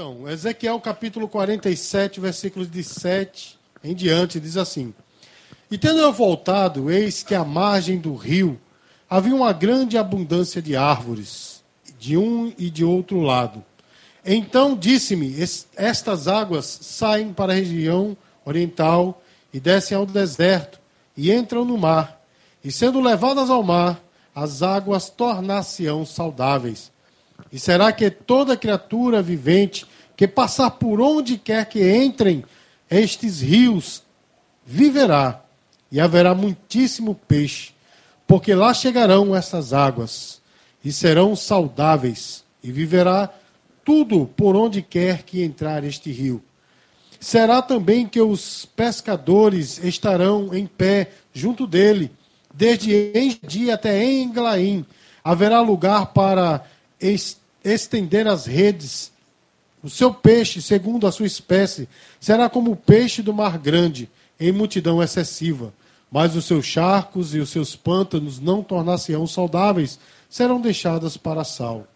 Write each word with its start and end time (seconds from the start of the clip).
Então, 0.00 0.28
Ezequiel 0.28 0.78
capítulo 0.78 1.26
47, 1.26 2.20
versículos 2.20 2.70
de 2.70 2.84
7 2.84 3.58
em 3.82 3.96
diante, 3.96 4.38
diz 4.38 4.56
assim: 4.56 4.94
E 5.68 5.76
tendo 5.76 5.98
eu 5.98 6.12
voltado, 6.12 6.88
eis 6.88 7.24
que 7.24 7.34
à 7.34 7.44
margem 7.44 7.98
do 7.98 8.14
rio 8.14 8.60
havia 9.10 9.34
uma 9.34 9.52
grande 9.52 9.98
abundância 9.98 10.62
de 10.62 10.76
árvores, 10.76 11.64
de 11.98 12.16
um 12.16 12.52
e 12.56 12.70
de 12.70 12.84
outro 12.84 13.20
lado. 13.20 13.64
Então 14.24 14.76
disse-me: 14.76 15.34
Estas 15.74 16.28
águas 16.28 16.78
saem 16.80 17.32
para 17.32 17.52
a 17.52 17.56
região 17.56 18.16
oriental 18.44 19.20
e 19.52 19.58
descem 19.58 19.96
ao 19.96 20.06
deserto 20.06 20.78
e 21.16 21.32
entram 21.32 21.64
no 21.64 21.76
mar. 21.76 22.22
E 22.62 22.70
sendo 22.70 23.00
levadas 23.00 23.50
ao 23.50 23.64
mar, 23.64 24.00
as 24.32 24.62
águas 24.62 25.10
tornar-se-ão 25.10 26.06
saudáveis. 26.06 26.92
E 27.52 27.58
será 27.58 27.92
que 27.92 28.10
toda 28.10 28.56
criatura 28.56 29.22
vivente 29.22 29.86
que 30.16 30.26
passar 30.26 30.72
por 30.72 31.00
onde 31.00 31.38
quer 31.38 31.66
que 31.66 31.96
entrem 31.96 32.44
estes 32.90 33.40
rios 33.40 34.02
viverá, 34.66 35.42
e 35.90 36.00
haverá 36.00 36.34
muitíssimo 36.34 37.14
peixe, 37.14 37.72
porque 38.26 38.54
lá 38.54 38.74
chegarão 38.74 39.34
essas 39.34 39.72
águas, 39.72 40.40
e 40.84 40.92
serão 40.92 41.34
saudáveis, 41.34 42.44
e 42.62 42.70
viverá 42.70 43.30
tudo 43.84 44.28
por 44.36 44.54
onde 44.54 44.82
quer 44.82 45.22
que 45.22 45.42
entrar 45.42 45.84
este 45.84 46.12
rio. 46.12 46.42
Será 47.20 47.62
também 47.62 48.06
que 48.06 48.20
os 48.20 48.66
pescadores 48.76 49.82
estarão 49.82 50.54
em 50.54 50.66
pé 50.66 51.10
junto 51.32 51.66
dele, 51.66 52.10
desde 52.52 53.12
Endia 53.14 53.74
até 53.74 54.04
Englaim. 54.04 54.84
Haverá 55.24 55.60
lugar 55.60 56.06
para 56.12 56.64
estender 57.64 58.26
as 58.26 58.46
redes. 58.46 59.12
O 59.82 59.88
seu 59.88 60.12
peixe, 60.12 60.60
segundo 60.60 61.06
a 61.06 61.12
sua 61.12 61.26
espécie, 61.26 61.88
será 62.20 62.48
como 62.48 62.72
o 62.72 62.76
peixe 62.76 63.22
do 63.22 63.32
mar 63.32 63.58
grande, 63.58 64.10
em 64.38 64.52
multidão 64.52 65.02
excessiva. 65.02 65.72
Mas 66.10 66.34
os 66.34 66.46
seus 66.46 66.64
charcos 66.64 67.34
e 67.34 67.38
os 67.38 67.50
seus 67.50 67.76
pântanos 67.76 68.40
não 68.40 68.62
tornar-se-ão 68.62 69.26
saudáveis, 69.26 69.98
serão 70.28 70.60
deixadas 70.60 71.16
para 71.16 71.44
sal. 71.44 71.86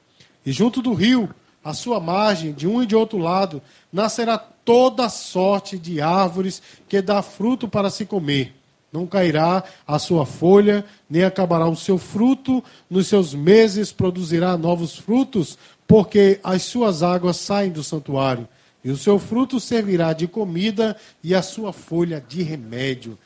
E 0.44 0.52
junto 0.52 0.82
do 0.82 0.92
rio, 0.92 1.34
à 1.64 1.72
sua 1.72 2.00
margem, 2.00 2.52
de 2.52 2.66
um 2.66 2.82
e 2.82 2.86
de 2.86 2.96
outro 2.96 3.18
lado, 3.18 3.62
nascerá 3.92 4.36
toda 4.36 5.08
sorte 5.08 5.78
de 5.78 6.00
árvores 6.00 6.62
que 6.88 7.00
dá 7.00 7.22
fruto 7.22 7.68
para 7.68 7.90
se 7.90 8.04
comer. 8.04 8.54
Não 8.92 9.06
cairá 9.06 9.64
a 9.86 9.98
sua 9.98 10.26
folha, 10.26 10.84
nem 11.08 11.24
acabará 11.24 11.66
o 11.66 11.74
seu 11.74 11.96
fruto, 11.96 12.62
nos 12.90 13.06
seus 13.06 13.32
meses 13.32 13.90
produzirá 13.90 14.56
novos 14.58 14.96
frutos, 14.96 15.58
porque 15.86 16.38
as 16.44 16.62
suas 16.62 17.02
águas 17.02 17.38
saem 17.38 17.70
do 17.70 17.82
santuário. 17.82 18.46
E 18.84 18.90
o 18.90 18.96
seu 18.96 19.18
fruto 19.18 19.58
servirá 19.58 20.12
de 20.12 20.26
comida 20.26 20.96
e 21.22 21.34
a 21.34 21.40
sua 21.40 21.72
folha 21.72 22.20
de 22.20 22.42
remédio. 22.42 23.18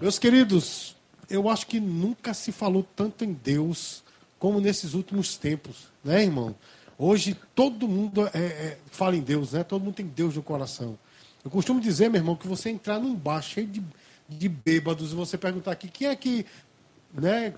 Meus 0.00 0.18
queridos, 0.18 0.96
eu 1.28 1.48
acho 1.48 1.66
que 1.66 1.78
nunca 1.78 2.32
se 2.32 2.50
falou 2.50 2.84
tanto 2.96 3.24
em 3.24 3.32
Deus 3.32 4.02
como 4.38 4.60
nesses 4.60 4.94
últimos 4.94 5.36
tempos, 5.36 5.88
né, 6.02 6.22
irmão? 6.22 6.54
Hoje 6.98 7.36
todo 7.54 7.86
mundo 7.86 8.26
é, 8.32 8.38
é, 8.38 8.78
fala 8.90 9.14
em 9.14 9.20
Deus, 9.20 9.52
né? 9.52 9.62
Todo 9.62 9.84
mundo 9.84 9.94
tem 9.94 10.06
Deus 10.06 10.34
no 10.34 10.42
coração. 10.42 10.98
Eu 11.44 11.50
costumo 11.50 11.80
dizer, 11.80 12.10
meu 12.10 12.20
irmão, 12.20 12.34
que 12.34 12.48
você 12.48 12.70
entrar 12.70 12.98
num 12.98 13.14
bar 13.14 13.40
cheio 13.40 13.66
de, 13.66 13.82
de 14.28 14.48
bêbados 14.48 15.12
você 15.12 15.38
perguntar 15.38 15.72
aqui 15.72 15.88
quem 15.88 16.08
é 16.08 16.16
que 16.16 16.44
né, 17.12 17.54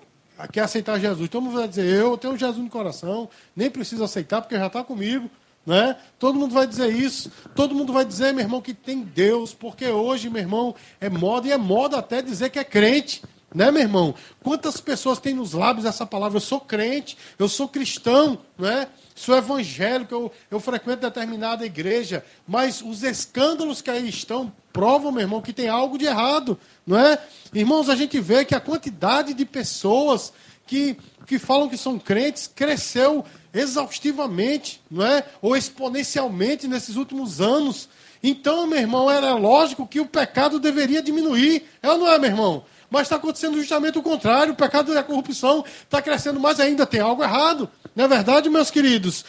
quer 0.53 0.61
aceitar 0.61 0.99
Jesus, 0.99 1.29
todo 1.29 1.43
mundo 1.43 1.59
vai 1.59 1.69
dizer, 1.69 1.85
eu 1.85 2.17
tenho 2.17 2.37
Jesus 2.37 2.63
no 2.63 2.71
coração, 2.71 3.29
nem 3.55 3.71
preciso 3.71 4.05
aceitar 4.05 4.41
porque 4.41 4.57
já 4.57 4.69
está 4.69 4.85
comigo. 4.85 5.29
Né? 5.67 5.95
Todo 6.19 6.39
mundo 6.39 6.55
vai 6.55 6.67
dizer 6.67 6.89
isso. 6.89 7.31
Todo 7.55 7.75
mundo 7.75 7.93
vai 7.93 8.05
dizer, 8.05 8.33
meu 8.33 8.43
irmão, 8.43 8.63
que 8.63 8.73
tem 8.73 9.03
Deus, 9.03 9.53
porque 9.53 9.87
hoje, 9.87 10.31
meu 10.31 10.41
irmão, 10.41 10.75
é 10.99 11.11
moda 11.11 11.49
e 11.49 11.53
é 11.53 11.59
moda 11.59 11.99
até 11.99 12.23
dizer 12.23 12.49
que 12.51 12.59
é 12.59 12.65
crente. 12.65 13.23
Né, 13.55 13.71
meu 13.71 13.83
irmão? 13.83 14.15
Quantas 14.43 14.81
pessoas 14.81 15.19
têm 15.19 15.35
nos 15.35 15.53
lábios 15.53 15.85
essa 15.85 16.07
palavra? 16.07 16.37
Eu 16.37 16.41
sou 16.41 16.61
crente, 16.61 17.19
eu 17.37 17.49
sou 17.49 17.69
cristão, 17.69 18.39
né? 18.57 18.87
sou 19.21 19.37
evangélico, 19.37 20.15
eu, 20.15 20.33
eu 20.51 20.61
frequento 20.61 21.03
determinada 21.03 21.67
igreja, 21.67 22.25
mas 22.49 22.81
os 22.81 23.03
escândalos 23.03 23.83
que 23.83 23.91
aí 23.91 24.09
estão 24.09 24.51
provam, 24.73 25.13
meu 25.13 25.23
irmão, 25.23 25.43
que 25.43 25.53
tem 25.53 25.69
algo 25.69 25.99
de 25.99 26.07
errado, 26.07 26.59
não 26.87 26.99
é? 26.99 27.19
Irmãos, 27.53 27.89
a 27.89 27.97
gente 27.97 28.21
vê 28.21 28.45
que 28.45 28.55
a 28.55 28.61
quantidade 28.61 29.35
de 29.35 29.45
pessoas 29.45 30.33
que, 30.67 30.97
que 31.27 31.39
falam 31.39 31.69
que 31.69 31.77
são 31.77 31.99
crentes 31.99 32.47
cresceu 32.47 33.25
exaustivamente, 33.53 34.81
não 34.91 35.05
é? 35.05 35.25
Ou 35.43 35.57
exponencialmente 35.57 36.69
nesses 36.69 36.97
últimos 36.97 37.41
anos. 37.41 37.89
Então, 38.23 38.67
meu 38.67 38.79
irmão, 38.79 39.11
era 39.11 39.35
lógico 39.35 39.87
que 39.87 40.01
o 40.01 40.07
pecado 40.07 40.61
deveria 40.61 41.03
diminuir. 41.03 41.69
É 41.83 41.91
ou 41.91 41.99
não 41.99 42.09
é, 42.09 42.19
meu 42.19 42.31
irmão? 42.31 42.65
Mas 42.89 43.03
está 43.03 43.17
acontecendo 43.17 43.59
justamente 43.59 43.99
o 43.99 44.03
contrário. 44.03 44.53
O 44.53 44.57
pecado 44.57 44.93
e 44.93 44.99
a 44.99 45.03
corrupção 45.03 45.65
está 45.83 46.03
crescendo 46.03 46.39
mais 46.39 46.61
ainda. 46.61 46.87
Tem 46.87 47.01
algo 47.01 47.23
errado. 47.23 47.69
Não 47.95 48.05
é 48.05 48.09
verdade, 48.09 48.51
meus 48.51 48.71
queridos? 48.71 49.25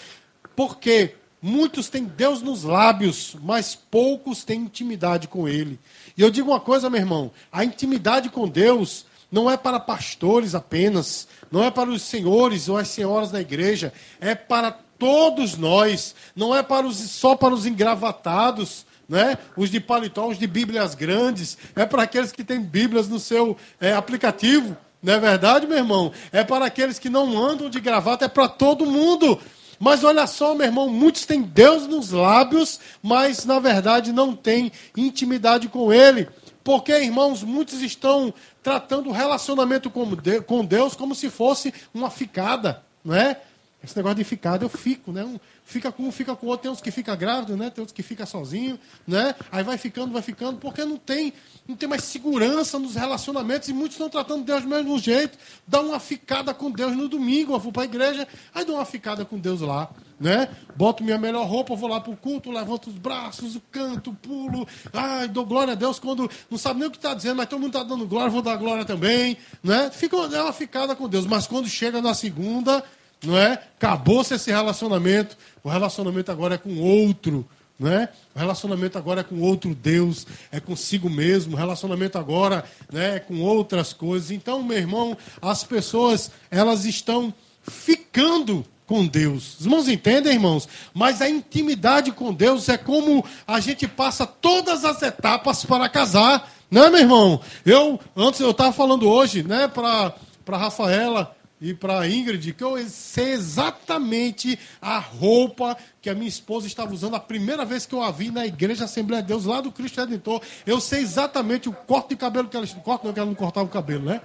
Porque 0.56 1.16
muitos 1.42 1.90
têm 1.90 2.04
Deus 2.04 2.42
nos 2.42 2.64
lábios, 2.64 3.36
mas 3.42 3.76
poucos 3.76 4.44
têm 4.44 4.62
intimidade 4.62 5.28
com 5.28 5.48
Ele. 5.48 5.80
E 6.16 6.22
eu 6.22 6.30
digo 6.30 6.52
uma 6.52 6.60
coisa, 6.60 6.90
meu 6.90 7.00
irmão: 7.00 7.32
a 7.52 7.64
intimidade 7.66 8.30
com 8.30 8.48
Deus 8.48 9.06
não 9.32 9.50
é 9.50 9.58
para 9.58 9.80
pastores 9.80 10.54
apenas, 10.54 11.28
não 11.52 11.64
é 11.64 11.72
para 11.72 11.90
os 11.90 12.02
senhores 12.02 12.68
ou 12.68 12.78
as 12.78 12.90
senhoras 12.90 13.32
da 13.32 13.40
igreja, 13.40 13.94
é 14.20 14.36
para 14.36 14.72
todos 15.00 15.58
nós, 15.58 16.14
não 16.36 16.56
é 16.56 16.62
para 16.62 16.86
os, 16.86 16.98
só 16.98 17.36
para 17.36 17.54
os 17.54 17.66
engravatados, 17.66 18.86
né? 19.10 19.38
os 19.58 19.72
de 19.72 19.80
paletó, 19.80 20.28
os 20.28 20.38
de 20.38 20.46
Bíblias 20.46 20.94
grandes, 20.94 21.58
é 21.76 21.86
para 21.86 22.04
aqueles 22.04 22.32
que 22.32 22.44
têm 22.44 22.62
Bíblias 22.62 23.08
no 23.08 23.20
seu 23.20 23.58
é, 23.80 23.94
aplicativo. 23.94 24.78
Não 25.02 25.14
é 25.14 25.20
verdade, 25.20 25.66
meu 25.66 25.78
irmão? 25.78 26.12
É 26.32 26.44
para 26.44 26.66
aqueles 26.66 27.00
que 27.00 27.10
não 27.10 27.36
andam 27.44 27.70
de 27.70 27.80
gravata, 27.80 28.26
é 28.26 28.28
para 28.28 28.48
todo 28.48 28.86
mundo. 28.86 29.40
Mas 29.82 30.04
olha 30.04 30.28
só, 30.28 30.54
meu 30.54 30.68
irmão, 30.68 30.88
muitos 30.88 31.26
têm 31.26 31.42
Deus 31.42 31.88
nos 31.88 32.12
lábios, 32.12 32.80
mas 33.02 33.46
na 33.46 33.58
verdade 33.58 34.14
não 34.14 34.36
têm 34.36 34.72
intimidade 34.96 35.68
com 35.68 35.92
Ele. 35.92 36.30
Porque, 36.64 36.92
irmãos, 36.92 37.42
muitos 37.42 37.82
estão 37.82 38.32
tratando 38.62 39.10
o 39.10 39.12
relacionamento 39.12 39.90
com 39.90 40.64
Deus 40.64 40.96
como 40.96 41.16
se 41.16 41.32
fosse 41.32 41.74
uma 41.92 42.12
ficada, 42.12 42.84
não 43.04 43.16
é? 43.16 43.42
Esse 43.84 43.98
negócio 43.98 44.18
de 44.18 44.24
ficada, 44.24 44.64
eu 44.64 44.70
fico, 44.70 45.12
né? 45.12 45.24
Um 45.24 45.40
fica 45.66 45.92
com 45.92 46.04
um, 46.04 46.12
fica 46.12 46.36
com 46.36 46.46
o 46.46 46.50
outro. 46.50 46.64
Tem 46.64 46.72
uns 46.72 46.82
que 46.82 46.92
fica 46.92 47.16
grávido, 47.16 47.56
né? 47.56 47.70
Tem 47.70 47.82
outros 47.82 47.94
que 47.94 48.04
fica 48.04 48.26
sozinho, 48.26 48.80
né? 49.08 49.36
Aí 49.52 49.64
vai 49.64 49.78
ficando, 49.78 50.12
vai 50.12 50.22
ficando, 50.22 50.58
porque 50.58 50.84
não 50.84 50.98
tem, 50.98 51.34
não 51.68 51.76
tem 51.76 51.88
mais 51.88 52.04
segurança 52.04 52.78
nos 52.78 52.96
relacionamentos 52.96 53.70
e 53.70 53.74
muitos 53.74 53.94
estão 53.94 54.10
tratando 54.10 54.44
Deus 54.44 54.64
do 54.64 54.70
mesmo 54.70 55.00
jeito. 55.00 55.38
Dá 55.68 55.82
uma 55.82 56.00
ficada 56.00 56.54
com 56.54 56.70
Deus 56.72 56.96
no 56.96 57.08
domingo, 57.08 57.54
eu 57.54 57.60
vou 57.60 57.72
para 57.72 57.84
a 57.84 57.86
igreja, 57.86 58.28
aí 58.54 58.66
dou 58.66 58.76
uma 58.76 58.86
ficada 58.86 59.24
com 59.24 59.38
Deus 59.38 59.62
lá, 59.62 59.90
né? 60.20 60.50
Boto 60.76 61.04
minha 61.04 61.18
melhor 61.18 61.46
roupa, 61.48 61.76
vou 61.76 61.90
lá 61.90 62.00
para 62.00 62.12
o 62.12 62.18
culto, 62.18 62.52
levanto 62.52 62.90
os 62.90 62.98
braços, 62.98 63.58
canto, 63.72 64.14
pulo, 64.14 64.68
ai, 64.94 65.28
dou 65.28 65.46
glória 65.46 65.74
a 65.74 65.76
Deus 65.76 66.00
quando 66.00 66.30
não 66.50 66.58
sabe 66.58 66.80
nem 66.80 66.88
o 66.88 66.92
que 66.92 66.98
está 66.98 67.14
dizendo, 67.14 67.38
mas 67.38 67.48
todo 67.48 67.60
mundo 67.60 67.76
está 67.76 67.84
dando 67.84 68.06
glória, 68.06 68.30
vou 68.30 68.42
dar 68.42 68.56
glória 68.56 68.86
também, 68.86 69.38
né? 69.64 69.90
Fica 69.92 70.16
é 70.18 70.42
uma 70.42 70.54
ficada 70.54 70.96
com 70.96 71.08
Deus, 71.08 71.26
mas 71.26 71.48
quando 71.48 71.68
chega 71.68 72.02
na 72.02 72.14
segunda 72.14 72.84
não 73.24 73.38
é? 73.38 73.54
Acabou-se 73.78 74.34
esse 74.34 74.52
relacionamento, 74.52 75.38
o 75.64 75.70
relacionamento 75.70 76.32
agora 76.32 76.56
é 76.56 76.58
com 76.58 76.78
outro, 76.80 77.48
não 77.80 77.92
é? 77.92 78.10
O 78.36 78.40
relacionamento 78.40 78.98
agora 78.98 79.22
é 79.22 79.24
com 79.24 79.40
outro 79.42 79.74
Deus, 79.74 80.26
é 80.52 80.60
consigo 80.60 81.10
mesmo, 81.10 81.56
o 81.56 81.58
relacionamento 81.58 82.18
agora 82.18 82.64
né, 82.92 83.16
é 83.18 83.20
com 83.20 83.42
outras 83.42 83.94
coisas. 83.94 84.32
Então, 84.32 84.62
meu 84.64 84.78
irmão, 84.78 85.18
as 85.42 85.64
pessoas, 85.64 86.32
elas 86.50 86.86
estão 86.86 87.34
ficando 87.62 88.66
com 88.86 89.08
Deus. 89.08 89.60
Os 89.60 89.66
irmãos 89.66 89.88
entendem, 89.88 90.34
irmãos? 90.34 90.68
Mas 90.94 91.22
a 91.22 91.30
intimidade 91.30 92.12
com 92.12 92.34
Deus 92.34 92.68
é 92.70 92.78
como 92.78 93.26
a 93.48 93.60
gente 93.60 93.88
passa 93.88 94.28
todas 94.28 94.84
as 94.84 95.02
etapas 95.02 95.64
para 95.64 95.88
casar, 95.88 96.52
não 96.70 96.84
é, 96.84 96.90
meu 96.90 97.00
irmão? 97.00 97.42
Eu, 97.66 98.00
antes, 98.16 98.40
eu 98.40 98.52
estava 98.52 98.72
falando 98.72 99.08
hoje, 99.08 99.44
né, 99.44 99.68
para 99.68 100.14
Rafaela, 100.50 101.36
e 101.62 101.76
para 101.76 102.08
Ingrid 102.10 102.54
que 102.54 102.64
eu 102.64 102.76
sei 102.90 103.34
exatamente 103.34 104.58
a 104.82 104.98
roupa 104.98 105.78
que 106.02 106.10
a 106.10 106.16
minha 106.16 106.28
esposa 106.28 106.66
estava 106.66 106.92
usando 106.92 107.16
a 107.16 107.20
primeira 107.20 107.64
vez 107.64 107.86
que 107.86 107.94
eu 107.94 108.02
a 108.02 108.10
vi 108.10 108.32
na 108.32 108.48
igreja 108.48 108.86
Assembleia 108.86 109.22
de 109.22 109.28
Deus, 109.28 109.46
lá 109.46 109.62
do 109.62 109.72
Cristo 109.72 110.02
Redentor. 110.02 110.42
Eu 110.66 110.82
sei 110.82 111.02
exatamente 111.02 111.70
o 111.70 111.74
corte 111.74 112.10
de 112.10 112.16
cabelo 112.16 112.50
que 112.50 112.58
ela. 112.58 112.66
Corte 112.66 113.06
não, 113.06 113.14
que 113.14 113.20
ela 113.20 113.28
não 113.28 113.36
cortava 113.36 113.68
o 113.68 113.70
cabelo, 113.70 114.06
né? 114.06 114.22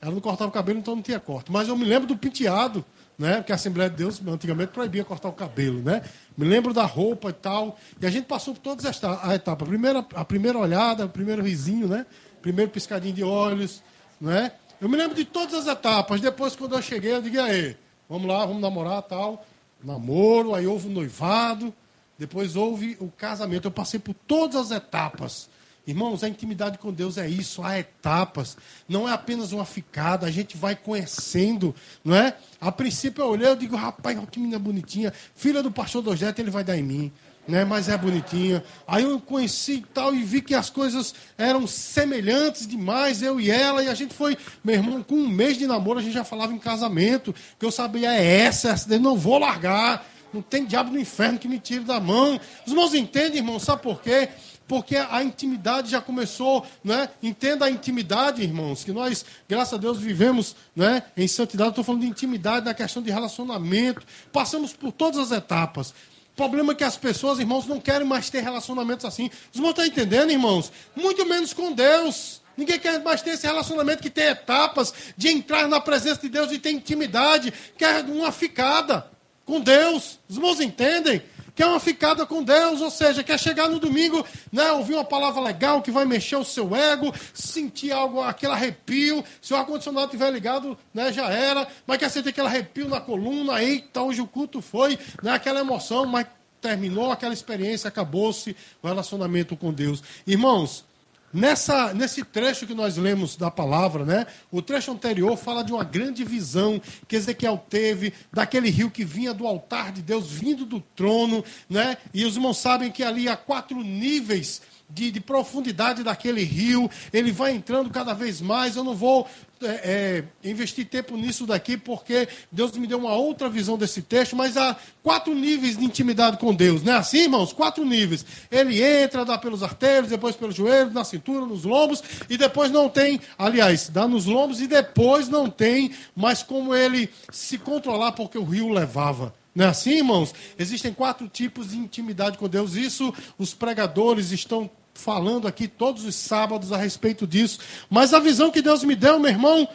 Ela 0.00 0.12
não 0.12 0.20
cortava 0.20 0.48
o 0.48 0.52
cabelo, 0.52 0.78
então 0.78 0.94
não 0.94 1.02
tinha 1.02 1.18
corte. 1.18 1.50
Mas 1.50 1.66
eu 1.66 1.76
me 1.76 1.84
lembro 1.84 2.06
do 2.06 2.16
penteado, 2.16 2.84
né? 3.18 3.38
Porque 3.38 3.50
a 3.50 3.56
Assembleia 3.56 3.90
de 3.90 3.96
Deus 3.96 4.22
antigamente 4.24 4.70
proibia 4.70 5.04
cortar 5.04 5.28
o 5.28 5.32
cabelo, 5.32 5.82
né? 5.82 6.02
Me 6.38 6.46
lembro 6.46 6.72
da 6.72 6.84
roupa 6.84 7.30
e 7.30 7.32
tal. 7.32 7.76
E 8.00 8.06
a 8.06 8.10
gente 8.10 8.26
passou 8.26 8.54
por 8.54 8.60
todas 8.60 8.86
as 8.86 8.96
etapas. 9.34 9.66
A 9.66 9.70
primeira, 9.70 10.06
a 10.14 10.24
primeira 10.24 10.56
olhada, 10.56 11.04
o 11.04 11.08
primeiro 11.08 11.42
risinho, 11.42 11.88
né? 11.88 12.06
Primeiro 12.40 12.70
piscadinho 12.70 13.12
de 13.12 13.24
olhos, 13.24 13.82
né? 14.20 14.52
Eu 14.80 14.88
me 14.88 14.96
lembro 14.96 15.14
de 15.14 15.24
todas 15.26 15.54
as 15.54 15.66
etapas. 15.66 16.20
Depois, 16.20 16.56
quando 16.56 16.74
eu 16.74 16.80
cheguei, 16.80 17.12
eu 17.12 17.20
digo, 17.20 17.38
aí, 17.40 17.76
vamos 18.08 18.26
lá, 18.26 18.46
vamos 18.46 18.62
namorar 18.62 19.02
tal. 19.02 19.44
namoro, 19.84 20.54
aí 20.54 20.66
houve 20.66 20.88
o 20.88 20.90
noivado, 20.90 21.72
depois 22.18 22.56
houve 22.56 22.96
o 22.98 23.08
casamento. 23.08 23.66
Eu 23.66 23.70
passei 23.70 24.00
por 24.00 24.14
todas 24.14 24.56
as 24.56 24.70
etapas. 24.70 25.50
Irmãos, 25.86 26.22
a 26.22 26.28
intimidade 26.28 26.78
com 26.78 26.92
Deus 26.92 27.18
é 27.18 27.28
isso, 27.28 27.62
há 27.62 27.78
etapas. 27.78 28.56
Não 28.88 29.08
é 29.08 29.12
apenas 29.12 29.52
uma 29.52 29.64
ficada, 29.64 30.26
a 30.26 30.30
gente 30.30 30.56
vai 30.56 30.76
conhecendo, 30.76 31.74
não 32.04 32.14
é? 32.14 32.36
A 32.60 32.70
princípio 32.70 33.22
eu 33.22 33.28
olhei, 33.28 33.48
eu 33.48 33.56
digo, 33.56 33.76
rapaz, 33.76 34.18
que 34.30 34.38
menina 34.38 34.58
bonitinha, 34.58 35.12
filha 35.34 35.62
do 35.62 35.70
pastor 35.70 36.02
Dogete, 36.02 36.40
ele 36.40 36.50
vai 36.50 36.62
dar 36.64 36.76
em 36.76 36.82
mim. 36.82 37.12
Né, 37.48 37.64
mas 37.64 37.88
é 37.88 37.98
bonitinha. 37.98 38.62
Aí 38.86 39.02
eu 39.02 39.18
conheci 39.18 39.72
e 39.72 39.80
tal 39.92 40.14
e 40.14 40.22
vi 40.22 40.40
que 40.40 40.54
as 40.54 40.70
coisas 40.70 41.14
eram 41.36 41.66
semelhantes 41.66 42.64
demais, 42.64 43.22
eu 43.22 43.40
e 43.40 43.50
ela, 43.50 43.82
e 43.82 43.88
a 43.88 43.94
gente 43.94 44.14
foi, 44.14 44.36
meu 44.62 44.76
irmão, 44.76 45.02
com 45.02 45.16
um 45.16 45.28
mês 45.28 45.58
de 45.58 45.66
namoro 45.66 45.98
a 45.98 46.02
gente 46.02 46.12
já 46.12 46.22
falava 46.22 46.52
em 46.52 46.58
casamento, 46.58 47.34
que 47.58 47.66
eu 47.66 47.72
sabia 47.72 48.12
é 48.14 48.42
essa, 48.42 48.68
essa 48.68 48.98
não 48.98 49.16
vou 49.16 49.38
largar. 49.38 50.06
Não 50.32 50.42
tem 50.42 50.64
diabo 50.64 50.92
no 50.92 51.00
inferno 51.00 51.40
que 51.40 51.48
me 51.48 51.58
tire 51.58 51.82
da 51.82 51.98
mão. 51.98 52.38
Os 52.64 52.70
irmãos 52.72 52.94
entendem, 52.94 53.38
irmão, 53.38 53.58
sabe 53.58 53.82
por 53.82 54.00
quê? 54.00 54.28
porque 54.70 54.94
a 54.94 55.20
intimidade 55.24 55.90
já 55.90 56.00
começou, 56.00 56.64
né? 56.84 57.08
Entenda 57.20 57.64
a 57.64 57.70
intimidade, 57.70 58.40
irmãos, 58.40 58.84
que 58.84 58.92
nós, 58.92 59.24
graças 59.48 59.74
a 59.74 59.76
Deus, 59.76 59.98
vivemos 59.98 60.54
né, 60.76 61.02
em 61.16 61.26
santidade. 61.26 61.70
Estou 61.70 61.82
falando 61.82 62.02
de 62.02 62.06
intimidade 62.06 62.66
na 62.66 62.72
questão 62.72 63.02
de 63.02 63.10
relacionamento. 63.10 64.06
Passamos 64.32 64.72
por 64.72 64.92
todas 64.92 65.18
as 65.18 65.36
etapas. 65.36 65.92
Problema 66.40 66.72
é 66.72 66.74
que 66.74 66.84
as 66.84 66.96
pessoas, 66.96 67.38
irmãos, 67.38 67.66
não 67.66 67.78
querem 67.78 68.06
mais 68.06 68.30
ter 68.30 68.42
relacionamentos 68.42 69.04
assim. 69.04 69.30
Os 69.52 69.56
irmãos 69.56 69.72
estão 69.72 69.84
entendendo, 69.84 70.30
irmãos? 70.30 70.72
Muito 70.96 71.26
menos 71.26 71.52
com 71.52 71.70
Deus. 71.70 72.40
Ninguém 72.56 72.78
quer 72.78 72.98
mais 73.02 73.20
ter 73.20 73.32
esse 73.32 73.46
relacionamento 73.46 74.02
que 74.02 74.08
tem 74.08 74.24
etapas 74.24 74.94
de 75.18 75.28
entrar 75.28 75.68
na 75.68 75.78
presença 75.82 76.18
de 76.22 76.30
Deus 76.30 76.50
e 76.50 76.58
ter 76.58 76.70
intimidade, 76.70 77.52
quer 77.76 78.02
uma 78.06 78.32
ficada 78.32 79.06
com 79.44 79.60
Deus. 79.60 80.18
Os 80.30 80.36
irmãos 80.36 80.62
entendem? 80.62 81.22
Quer 81.60 81.66
uma 81.66 81.78
ficada 81.78 82.24
com 82.24 82.42
Deus, 82.42 82.80
ou 82.80 82.90
seja, 82.90 83.22
quer 83.22 83.38
chegar 83.38 83.68
no 83.68 83.78
domingo, 83.78 84.24
né, 84.50 84.72
ouvir 84.72 84.94
uma 84.94 85.04
palavra 85.04 85.42
legal 85.42 85.82
que 85.82 85.90
vai 85.90 86.06
mexer 86.06 86.36
o 86.36 86.44
seu 86.44 86.74
ego, 86.74 87.12
sentir 87.34 87.92
algo, 87.92 88.22
aquele 88.22 88.54
arrepio. 88.54 89.22
Se 89.42 89.52
o 89.52 89.56
ar-condicionado 89.58 90.06
estiver 90.06 90.30
ligado, 90.30 90.78
né, 90.94 91.12
já 91.12 91.28
era, 91.28 91.68
mas 91.86 91.98
quer 91.98 92.08
sentir 92.08 92.30
aquele 92.30 92.46
arrepio 92.46 92.88
na 92.88 92.98
coluna, 92.98 93.62
eita, 93.62 94.00
hoje 94.00 94.22
o 94.22 94.26
culto 94.26 94.62
foi, 94.62 94.98
né, 95.22 95.32
aquela 95.32 95.60
emoção, 95.60 96.06
mas 96.06 96.26
terminou 96.62 97.12
aquela 97.12 97.34
experiência, 97.34 97.88
acabou-se 97.88 98.56
o 98.82 98.88
relacionamento 98.88 99.54
com 99.54 99.70
Deus. 99.70 100.02
Irmãos, 100.26 100.86
Nessa, 101.32 101.94
nesse 101.94 102.24
trecho 102.24 102.66
que 102.66 102.74
nós 102.74 102.96
lemos 102.96 103.36
da 103.36 103.50
palavra, 103.50 104.04
né? 104.04 104.26
O 104.50 104.60
trecho 104.60 104.90
anterior 104.90 105.36
fala 105.36 105.62
de 105.62 105.72
uma 105.72 105.84
grande 105.84 106.24
visão 106.24 106.82
que 107.06 107.14
Ezequiel 107.14 107.64
teve 107.70 108.12
daquele 108.32 108.68
rio 108.68 108.90
que 108.90 109.04
vinha 109.04 109.32
do 109.32 109.46
altar 109.46 109.92
de 109.92 110.02
Deus, 110.02 110.28
vindo 110.28 110.66
do 110.66 110.80
trono, 110.80 111.44
né? 111.68 111.96
E 112.12 112.24
os 112.24 112.34
irmãos 112.34 112.58
sabem 112.58 112.90
que 112.90 113.04
ali 113.04 113.28
há 113.28 113.36
quatro 113.36 113.80
níveis 113.80 114.60
de, 114.92 115.10
de, 115.10 115.20
profundidade 115.20 116.02
daquele 116.02 116.42
rio, 116.42 116.90
ele 117.12 117.32
vai 117.32 117.52
entrando 117.52 117.90
cada 117.90 118.12
vez 118.12 118.40
mais. 118.40 118.76
Eu 118.76 118.84
não 118.84 118.94
vou 118.94 119.28
é, 119.62 120.24
é, 120.42 120.48
investir 120.48 120.86
tempo 120.86 121.16
nisso 121.16 121.46
daqui, 121.46 121.76
porque 121.76 122.28
Deus 122.50 122.72
me 122.72 122.86
deu 122.86 122.98
uma 122.98 123.14
outra 123.14 123.48
visão 123.48 123.76
desse 123.76 124.02
texto, 124.02 124.34
mas 124.34 124.56
há 124.56 124.76
quatro 125.02 125.34
níveis 125.34 125.76
de 125.76 125.84
intimidade 125.84 126.38
com 126.38 126.54
Deus, 126.54 126.82
não 126.82 126.94
é 126.94 126.96
assim, 126.96 127.24
irmãos? 127.24 127.52
Quatro 127.52 127.84
níveis. 127.84 128.24
Ele 128.50 128.82
entra, 128.82 129.24
dá 129.24 129.36
pelos 129.36 129.62
artérios, 129.62 130.10
depois 130.10 130.34
pelos 130.34 130.54
joelhos, 130.54 130.92
na 130.92 131.04
cintura, 131.04 131.44
nos 131.44 131.64
lombos, 131.64 132.02
e 132.28 132.36
depois 132.36 132.70
não 132.70 132.88
tem, 132.88 133.20
aliás, 133.38 133.88
dá 133.88 134.08
nos 134.08 134.26
lombos 134.26 134.60
e 134.60 134.66
depois 134.66 135.28
não 135.28 135.50
tem 135.50 135.90
mais 136.16 136.42
como 136.42 136.74
ele 136.74 137.10
se 137.30 137.58
controlar, 137.58 138.12
porque 138.12 138.38
o 138.38 138.44
rio 138.44 138.70
levava. 138.70 139.34
Não 139.54 139.64
é 139.64 139.68
assim, 139.68 139.96
irmãos? 139.96 140.32
Existem 140.58 140.92
quatro 140.92 141.28
tipos 141.28 141.70
de 141.70 141.76
intimidade 141.76 142.38
com 142.38 142.48
Deus. 142.48 142.76
Isso 142.76 143.12
os 143.36 143.52
pregadores 143.52 144.30
estão 144.30 144.70
falando 145.00 145.48
aqui 145.48 145.66
todos 145.66 146.04
os 146.04 146.14
sábados 146.14 146.72
a 146.72 146.76
respeito 146.76 147.26
disso. 147.26 147.58
Mas 147.88 148.14
a 148.14 148.20
visão 148.20 148.50
que 148.50 148.62
Deus 148.62 148.84
me 148.84 148.94
deu, 148.94 149.18
meu 149.18 149.30
irmão, 149.30 149.68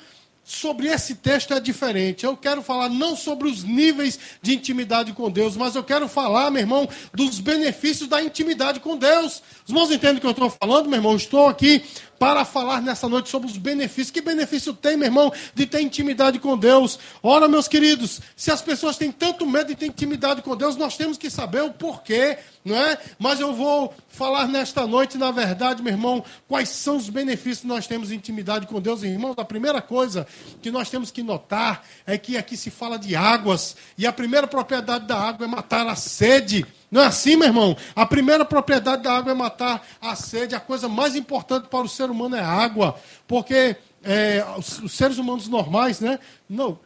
sobre 0.45 0.87
esse 0.87 1.15
texto 1.15 1.55
é 1.55 1.59
diferente. 1.59 2.23
Eu 2.23 2.37
quero 2.37 2.61
falar 2.61 2.87
não 2.87 3.15
sobre 3.15 3.49
os 3.49 3.63
níveis 3.63 4.19
de 4.43 4.53
intimidade 4.53 5.11
com 5.11 5.29
Deus, 5.29 5.57
mas 5.57 5.75
eu 5.75 5.83
quero 5.83 6.07
falar, 6.07 6.51
meu 6.51 6.61
irmão, 6.61 6.87
dos 7.11 7.39
benefícios 7.39 8.07
da 8.07 8.21
intimidade 8.21 8.79
com 8.79 8.95
Deus. 8.95 9.41
Os 9.63 9.69
irmãos 9.69 9.91
entendem 9.91 10.17
o 10.17 10.21
que 10.21 10.27
eu 10.27 10.31
estou 10.31 10.49
falando, 10.51 10.87
meu 10.87 10.99
irmão? 10.99 11.13
Eu 11.13 11.17
estou 11.17 11.47
aqui 11.47 11.83
para 12.19 12.45
falar 12.45 12.81
nessa 12.81 13.07
noite 13.07 13.29
sobre 13.29 13.49
os 13.49 13.57
benefícios. 13.57 14.11
Que 14.11 14.21
benefício 14.21 14.73
tem, 14.73 14.97
meu 14.97 15.07
irmão, 15.07 15.31
de 15.53 15.65
ter 15.65 15.81
intimidade 15.81 16.39
com 16.39 16.57
Deus? 16.57 16.99
Ora, 17.21 17.47
meus 17.47 17.67
queridos, 17.67 18.21
se 18.35 18.51
as 18.51 18.61
pessoas 18.61 18.97
têm 18.97 19.11
tanto 19.11 19.45
medo 19.45 19.67
de 19.67 19.75
ter 19.75 19.85
intimidade 19.87 20.41
com 20.41 20.55
Deus, 20.55 20.75
nós 20.75 20.97
temos 20.97 21.17
que 21.17 21.29
saber 21.29 21.63
o 21.63 21.71
porquê, 21.71 22.37
não 22.63 22.75
é? 22.75 22.97
Mas 23.19 23.39
eu 23.39 23.53
vou 23.53 23.93
falar 24.09 24.47
nesta 24.47 24.87
noite, 24.87 25.17
na 25.17 25.31
verdade, 25.31 25.83
meu 25.83 25.93
irmão, 25.93 26.23
quais 26.47 26.69
são 26.69 26.97
os 26.97 27.09
benefícios 27.09 27.61
que 27.61 27.67
nós 27.67 27.87
temos 27.87 28.09
de 28.09 28.15
intimidade 28.15 28.65
com 28.67 28.81
Deus, 28.81 29.03
irmãos. 29.03 29.35
A 29.37 29.45
primeira 29.45 29.81
coisa 29.81 30.25
que 30.61 30.71
nós 30.71 30.89
temos 30.89 31.11
que 31.11 31.21
notar 31.21 31.83
é 32.05 32.17
que 32.17 32.37
aqui 32.37 32.55
se 32.55 32.69
fala 32.69 32.97
de 32.97 33.15
águas, 33.15 33.75
e 33.97 34.07
a 34.07 34.13
primeira 34.13 34.47
propriedade 34.47 35.05
da 35.05 35.17
água 35.17 35.45
é 35.45 35.49
matar 35.49 35.87
a 35.87 35.95
sede. 35.95 36.65
Não 36.95 37.01
é 37.01 37.07
assim, 37.07 37.35
meu 37.35 37.49
irmão? 37.49 37.75
A 37.93 38.05
primeira 38.05 38.45
propriedade 38.45 39.03
da 39.03 39.11
água 39.11 39.33
é 39.33 39.35
matar 39.35 39.85
a 39.99 40.15
sede. 40.15 40.55
A 40.55 40.61
coisa 40.61 40.87
mais 40.87 41.13
importante 41.13 41.67
para 41.67 41.83
o 41.83 41.89
ser 41.89 42.09
humano 42.09 42.37
é 42.37 42.39
água. 42.39 42.97
Porque 43.27 43.75
é, 44.01 44.41
os, 44.57 44.79
os, 44.79 44.93
seres 44.93 45.17
humanos 45.17 45.49
normais, 45.49 45.99
né? 45.99 46.17
Não, 46.49 46.79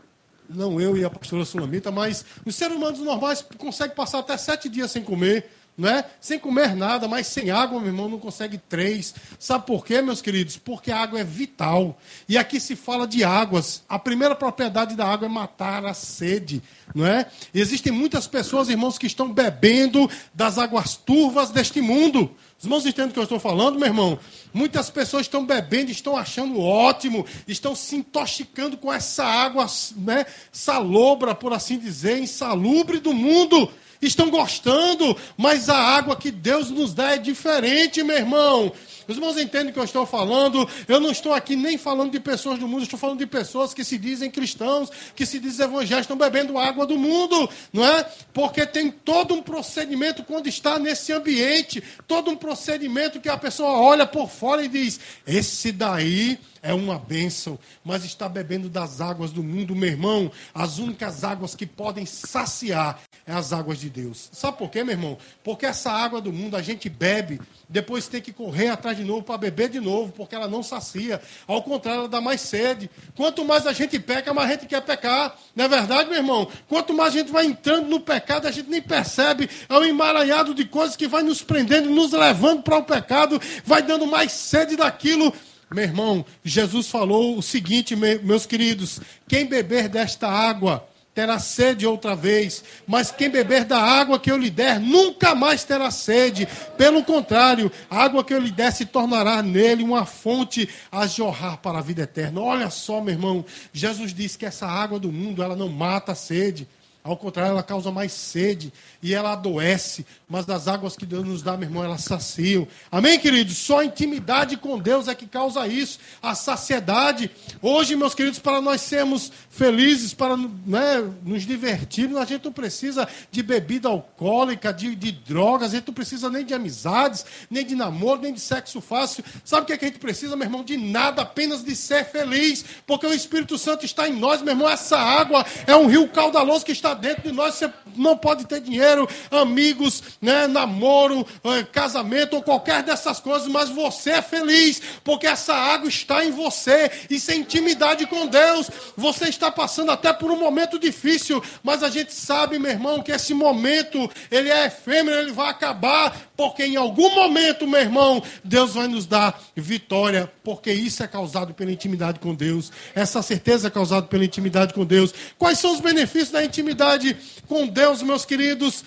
não 0.50 0.81
eu 0.81 0.97
e 0.97 1.06
a 1.06 1.11
pastora 1.11 1.45
Sulamita, 1.45 1.91
mas 1.91 2.25
os 2.44 2.56
seres 2.56 2.75
humanos 2.75 3.00
normais 3.01 3.45
conseguem 3.59 3.95
passar 3.95 4.17
até 4.17 4.35
sete 4.35 4.67
dias 4.67 4.89
sem 4.89 5.03
comer 5.03 5.47
né? 5.79 6.03
Sem 6.19 6.37
comer 6.37 6.75
nada, 6.75 7.07
mas 7.07 7.25
sem 7.25 7.49
água, 7.49 7.79
meu 7.79 7.87
irmão, 7.87 8.09
não 8.09 8.19
consegue 8.19 8.57
três. 8.57 9.15
Sabe 9.39 9.65
por 9.65 9.85
quê, 9.85 10.01
meus 10.01 10.21
queridos? 10.21 10.57
Porque 10.57 10.91
a 10.91 10.99
água 10.99 11.21
é 11.21 11.23
vital. 11.23 11.97
E 12.27 12.37
aqui 12.37 12.59
se 12.59 12.75
fala 12.75 13.07
de 13.07 13.23
águas. 13.23 13.81
A 13.87 13.97
primeira 13.97 14.35
propriedade 14.35 14.95
da 14.95 15.07
água 15.07 15.27
é 15.27 15.29
matar 15.29 15.85
a 15.85 15.93
sede, 15.93 16.61
não 16.93 17.05
é? 17.05 17.27
E 17.53 17.61
existem 17.61 17.93
muitas 17.93 18.27
pessoas, 18.27 18.67
irmãos, 18.67 18.97
que 18.97 19.07
estão 19.07 19.31
bebendo 19.31 20.09
das 20.33 20.57
águas 20.57 20.97
turvas 20.97 21.49
deste 21.49 21.79
mundo. 21.79 22.29
Os 22.57 22.65
irmãos 22.65 22.85
entendem 22.85 23.11
o 23.11 23.13
que 23.13 23.19
eu 23.19 23.23
estou 23.23 23.39
falando, 23.39 23.79
meu 23.79 23.87
irmão? 23.87 24.19
Muitas 24.53 24.89
pessoas 24.89 25.21
estão 25.21 25.45
bebendo, 25.45 25.91
estão 25.91 26.17
achando 26.17 26.59
ótimo, 26.59 27.25
estão 27.47 27.73
se 27.73 27.95
intoxicando 27.95 28.75
com 28.75 28.91
essa 28.91 29.23
água, 29.23 29.65
né, 29.95 30.25
salobra, 30.51 31.33
por 31.33 31.53
assim 31.53 31.79
dizer, 31.79 32.19
insalubre 32.19 32.99
do 32.99 33.13
mundo 33.13 33.71
estão 34.01 34.30
gostando, 34.30 35.16
mas 35.38 35.69
a 35.69 35.78
água 35.78 36.16
que 36.16 36.31
Deus 36.31 36.69
nos 36.69 36.94
dá 36.94 37.15
é 37.15 37.18
diferente, 37.18 38.03
meu 38.03 38.18
irmão. 38.18 38.72
Os 39.10 39.18
irmãos 39.18 39.38
entendem 39.38 39.72
o 39.72 39.74
que 39.74 39.80
eu 39.80 39.84
estou 39.84 40.06
falando. 40.06 40.70
Eu 40.88 41.00
não 41.00 41.12
estou 41.12 41.34
aqui 41.34 41.56
nem 41.56 41.78
falando 41.78 42.12
de 42.12 42.20
pessoas 42.20 42.60
do 42.60 42.68
mundo, 42.68 42.84
estou 42.84 43.00
falando 43.00 43.18
de 43.18 43.25
pessoas 43.25 43.74
que 43.74 43.84
se 43.84 43.98
dizem 43.98 44.30
cristãos, 44.30 44.89
que 45.16 45.25
se 45.25 45.39
dizem 45.39 45.66
evangélicos, 45.66 46.01
estão 46.01 46.18
bebendo 46.18 46.58
água 46.58 46.86
do 46.86 46.98
mundo, 46.98 47.50
não 47.74 47.84
é? 47.84 48.04
Porque 48.34 48.66
tem 48.66 48.92
todo 48.92 49.34
um 49.34 49.42
procedimento 49.42 50.24
quando 50.24 50.48
está 50.48 50.78
nesse 50.78 51.12
ambiente, 51.12 51.84
todo 52.08 52.30
um 52.30 52.36
procedimento 52.36 53.20
que 53.20 53.30
a 53.30 53.38
pessoa 53.38 53.72
olha 53.72 54.06
por 54.06 54.30
fora 54.30 54.63
e 54.63 54.68
diz: 54.68 55.00
esse 55.25 55.72
daí 55.72 56.39
é 56.62 56.74
uma 56.74 57.00
bênção, 57.00 57.58
mas 57.84 58.04
está 58.04 58.28
bebendo 58.28 58.70
das 58.70 59.01
águas 59.01 59.32
do 59.32 59.44
mundo, 59.44 59.75
meu 59.75 59.89
irmão. 59.89 60.32
As 60.54 60.78
únicas 60.78 61.24
águas 61.24 61.56
que 61.56 61.66
podem 61.66 62.06
saciar 62.06 63.01
é 63.25 63.34
as 63.34 63.54
águas 63.54 63.80
de 63.80 63.89
Deus. 63.89 64.30
Sabe 64.32 64.58
por 64.58 64.70
quê, 64.70 64.84
meu 64.84 64.94
irmão? 64.94 65.18
Porque 65.44 65.66
essa 65.66 65.92
água 65.92 66.22
do 66.22 66.34
mundo 66.34 66.56
a 66.56 66.62
gente 66.62 66.89
bebe, 66.89 67.39
depois 67.68 68.08
tem 68.08 68.22
que 68.22 68.34
correr 68.34 68.70
atrás 68.70 68.98
de 68.98 68.99
novo 69.03 69.24
para 69.24 69.38
beber 69.38 69.70
de 69.70 69.79
novo, 69.79 70.12
porque 70.12 70.36
ela 70.36 70.48
não 70.48 70.63
sacia. 70.63 71.22
Ao 71.48 71.62
contrário, 71.62 72.01
ela 72.01 72.10
dá 72.10 72.22
mais 72.22 72.41
sede. 72.41 72.89
Quanto 73.15 73.46
mais 73.46 73.65
a 73.68 73.74
gente 73.74 74.00
peca, 74.00 74.34
mais 74.34 74.50
a 74.50 74.53
gente 74.53 74.65
quer 74.65 74.82
pecar. 74.82 75.38
Não 75.56 75.65
é 75.65 75.68
verdade, 75.68 76.10
meu 76.10 76.18
irmão? 76.18 76.48
Quanto 76.68 76.94
mais 76.94 77.13
a 77.13 77.18
gente 77.20 77.32
vai 77.32 77.46
entrando 77.46 77.88
no 77.88 78.00
pecado, 78.00 78.48
a 78.48 78.51
gente 78.51 78.70
nem 78.70 78.82
percebe. 78.82 79.50
É 79.68 79.74
um 79.74 79.84
emaranhado 79.84 80.53
de 80.53 80.65
coisas 80.65 80.96
que 80.96 81.08
vai 81.08 81.24
nos 81.24 81.41
prendendo, 81.41 81.89
nos 81.89 82.12
levando 82.12 82.63
para 82.63 82.77
o 82.77 82.84
pecado, 82.84 83.39
vai 83.65 83.82
dando 83.82 84.06
mais 84.08 84.32
sede 84.32 84.75
daquilo. 84.75 85.34
Meu 85.72 85.84
irmão, 85.84 86.25
Jesus 86.44 86.88
falou 86.88 87.38
o 87.38 87.44
seguinte, 87.44 87.96
meus 87.96 88.46
queridos: 88.48 89.00
quem 89.27 89.46
beber 89.46 89.88
desta 89.88 90.27
água 90.27 90.88
terá 91.13 91.39
sede 91.39 91.86
outra 91.86 92.16
vez, 92.16 92.63
mas 92.88 93.12
quem 93.12 93.30
beber 93.30 93.66
da 93.66 93.78
água 93.78 94.20
que 94.20 94.32
eu 94.32 94.38
lhe 94.38 94.50
der 94.50 94.80
nunca 94.80 95.36
mais 95.36 95.63
terá 95.63 95.92
sede. 95.92 96.48
Pelo 96.78 97.04
contrário, 97.04 97.72
a 97.89 98.04
água 98.04 98.24
que 98.24 98.34
eu 98.34 98.39
lhe 98.39 98.51
der 98.51 98.72
se 98.72 98.86
tornará 98.86 99.42
nele 99.42 99.84
uma 99.84 100.06
fonte 100.06 100.70
a 100.92 101.06
jorrar 101.08 101.58
para 101.58 101.80
a 101.80 101.82
vida 101.82 102.04
eterna. 102.04 102.42
Olha 102.42 102.70
só, 102.70 103.01
meu 103.01 103.13
irmão, 103.13 103.46
Jesus 103.74 104.13
disse 104.13 104.38
que 104.38 104.46
essa 104.46 104.68
água 104.68 105.00
do 105.00 105.12
mundo 105.12 105.44
ela 105.44 105.56
não 105.56 105.70
mata 105.70 106.13
a 106.13 106.16
sede. 106.16 106.68
Ao 107.01 107.15
contrário, 107.15 107.51
ela 107.51 107.63
causa 107.63 107.91
mais 107.91 108.12
sede 108.12 108.74
e 109.01 109.13
ela 109.13 109.32
adoece. 109.32 110.06
Mas 110.27 110.46
das 110.46 110.68
águas 110.68 110.98
que 110.98 111.06
Deus 111.06 111.25
nos 111.25 111.41
dá, 111.41 111.56
meu 111.56 111.70
irmão, 111.70 111.84
elas 111.84 112.03
saciam. 112.03 112.68
Amém, 112.91 113.18
queridos? 113.18 113.58
Só 113.58 113.79
a 113.79 113.86
intimidade 113.86 114.58
com 114.58 114.77
Deus 114.77 115.08
é 115.08 115.15
que 115.15 115.25
causa 115.25 115.65
isso. 115.65 115.98
A 116.22 116.36
saciedade. 116.36 117.32
Hoje, 117.62 117.96
meus 117.96 118.13
queridos, 118.13 118.38
para 118.38 118.60
nós 118.60 118.82
sermos 118.82 119.32
felizes, 119.50 120.13
para 120.13 120.36
né, 120.36 121.10
nos 121.24 121.44
divertirmos, 121.44 122.18
a 122.18 122.25
gente 122.25 122.44
não 122.44 122.51
precisa 122.51 123.08
de 123.32 123.41
bebida 123.41 123.88
alcoólica, 123.88 124.74
de, 124.74 124.94
de 124.94 125.13
drogas, 125.13 125.72
a 125.72 125.77
gente 125.77 125.88
não 125.88 125.94
precisa 125.94 126.29
nem 126.29 126.46
de 126.46 126.53
amizades, 126.53 127.25
nem 127.50 127.65
de 127.65 127.75
namoro, 127.75 128.22
nem 128.22 128.34
de 128.34 128.41
sexo 128.41 128.82
fácil. 128.82 129.24
Sabe 129.46 129.63
o 129.63 129.65
que, 129.65 129.74
é 129.74 129.77
que 129.77 129.86
a 129.86 129.88
gente 129.88 130.00
precisa, 130.00 130.36
meu 130.36 130.46
irmão? 130.46 130.65
De 130.65 130.75
nada, 130.75 131.22
apenas 131.22 131.63
de 131.63 131.75
ser 131.77 132.03
feliz. 132.03 132.65
Porque 132.86 133.08
o 133.08 133.13
Espírito 133.13 133.58
Santo 133.58 133.86
está 133.86 134.08
em 134.08 134.13
nós, 134.13 134.41
meu 134.41 134.51
irmão. 134.51 134.70
Essa 134.70 134.98
água 134.98 135.46
é 135.65 135.75
um 135.75 135.88
rio 135.88 136.08
caudaloso 136.10 136.65
que 136.65 136.74
está 136.74 136.88
dentro 136.93 137.24
de 137.24 137.31
nós. 137.31 137.55
Você 137.55 137.72
não 137.96 138.17
pode 138.17 138.46
ter 138.46 138.62
dinheiro, 138.62 139.08
amigos, 139.31 140.03
né, 140.22 140.48
namoro, 140.48 141.25
eh, 141.43 141.63
casamento 141.63 142.36
ou 142.36 142.43
qualquer 142.43 142.84
dessas 142.84 143.19
coisas, 143.19 143.48
mas 143.48 143.69
você 143.69 144.12
é 144.12 144.22
feliz, 144.22 144.81
porque 145.03 145.27
essa 145.27 145.53
água 145.53 145.89
está 145.89 146.24
em 146.24 146.31
você. 146.31 146.91
Isso 147.10 147.31
é 147.31 147.36
intimidade 147.36 148.05
com 148.05 148.27
Deus. 148.27 148.69
Você 148.96 149.29
está 149.29 149.51
passando 149.51 149.91
até 149.91 150.13
por 150.13 150.31
um 150.31 150.39
momento 150.39 150.79
difícil, 150.79 151.43
mas 151.63 151.84
a 151.84 151.89
gente 151.89 152.13
sabe, 152.13 152.60
meu 152.60 152.72
irmão, 152.72 153.01
que 153.01 153.12
esse 153.12 153.34
momento 153.34 154.10
ele 154.31 154.50
é 154.50 154.67
efêmero, 154.67 155.19
ele 155.19 155.31
vai 155.31 155.50
acabar, 155.50 156.28
porque 156.39 156.63
em 156.63 156.77
algum 156.77 157.13
momento, 157.13 157.67
meu 157.67 157.81
irmão, 157.81 158.24
Deus 158.46 158.75
vai 158.75 158.88
nos 158.88 159.05
dar 159.05 159.38
vitória, 159.53 160.31
porque 160.41 160.72
isso 160.72 161.03
é 161.03 161.08
causado 161.08 161.53
pela 161.53 161.69
intimidade 161.69 162.17
com 162.17 162.34
Deus. 162.34 162.72
Essa 162.96 163.22
certeza 163.22 163.67
é 163.67 163.69
causada 163.69 164.08
pela 164.08 164.24
intimidade 164.24 164.74
com 164.74 164.86
Deus. 164.86 165.13
Quais 165.38 165.60
são 165.60 165.74
os 165.74 165.81
benefícios 165.81 166.31
da 166.31 166.41
intimidade 166.41 167.17
com 167.46 167.67
Deus, 167.67 168.01
meus 168.01 168.24
queridos? 168.24 168.86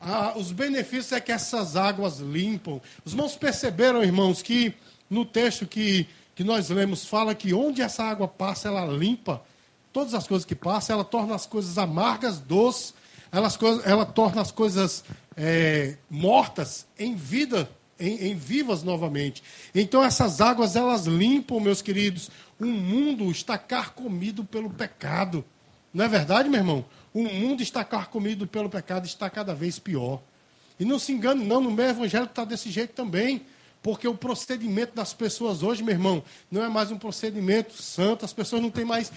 Ah, 0.00 0.32
os 0.34 0.50
benefícios 0.50 1.12
é 1.12 1.20
que 1.20 1.30
essas 1.30 1.76
águas 1.76 2.18
limpam. 2.18 2.80
Os 3.04 3.12
irmãos 3.12 3.36
perceberam, 3.36 4.02
irmãos, 4.02 4.42
que 4.42 4.74
no 5.08 5.24
texto 5.24 5.68
que, 5.68 6.04
que 6.34 6.42
nós 6.42 6.68
lemos 6.68 7.04
fala 7.04 7.32
que 7.32 7.54
onde 7.54 7.80
essa 7.80 8.02
água 8.02 8.26
passa, 8.26 8.66
ela 8.66 8.84
limpa 8.84 9.40
todas 9.92 10.14
as 10.14 10.26
coisas 10.26 10.44
que 10.44 10.56
passam, 10.56 10.94
ela 10.94 11.04
torna 11.04 11.36
as 11.36 11.46
coisas 11.46 11.78
amargas, 11.78 12.40
doces, 12.40 12.92
ela, 13.30 13.48
ela 13.84 14.04
torna 14.04 14.42
as 14.42 14.50
coisas 14.50 15.04
é, 15.38 15.96
mortas 16.10 16.86
em 16.98 17.14
vida, 17.14 17.70
em, 17.98 18.30
em 18.30 18.34
vivas 18.34 18.82
novamente. 18.82 19.42
Então 19.72 20.02
essas 20.02 20.40
águas, 20.40 20.74
elas 20.74 21.06
limpam, 21.06 21.60
meus 21.60 21.80
queridos. 21.80 22.28
O 22.60 22.66
mundo 22.66 23.30
está 23.30 23.56
carcomido 23.56 24.44
pelo 24.44 24.68
pecado. 24.68 25.44
Não 25.94 26.04
é 26.04 26.08
verdade, 26.08 26.48
meu 26.48 26.58
irmão? 26.58 26.84
O 27.14 27.22
mundo 27.22 27.62
está 27.62 27.84
carcomido 27.84 28.46
pelo 28.46 28.68
pecado, 28.68 29.06
está 29.06 29.30
cada 29.30 29.54
vez 29.54 29.78
pior. 29.78 30.20
E 30.78 30.84
não 30.84 30.98
se 30.98 31.12
engane, 31.12 31.44
não, 31.44 31.60
no 31.60 31.70
meio 31.70 31.90
evangélico 31.90 32.32
está 32.32 32.44
desse 32.44 32.70
jeito 32.70 32.92
também. 32.92 33.42
Porque 33.80 34.08
o 34.08 34.14
procedimento 34.14 34.94
das 34.94 35.14
pessoas 35.14 35.62
hoje, 35.62 35.84
meu 35.84 35.94
irmão, 35.94 36.22
não 36.50 36.64
é 36.64 36.68
mais 36.68 36.90
um 36.90 36.98
procedimento 36.98 37.80
santo, 37.80 38.24
as 38.24 38.32
pessoas 38.32 38.60
não 38.60 38.70
têm 38.70 38.84
mais, 38.84 39.12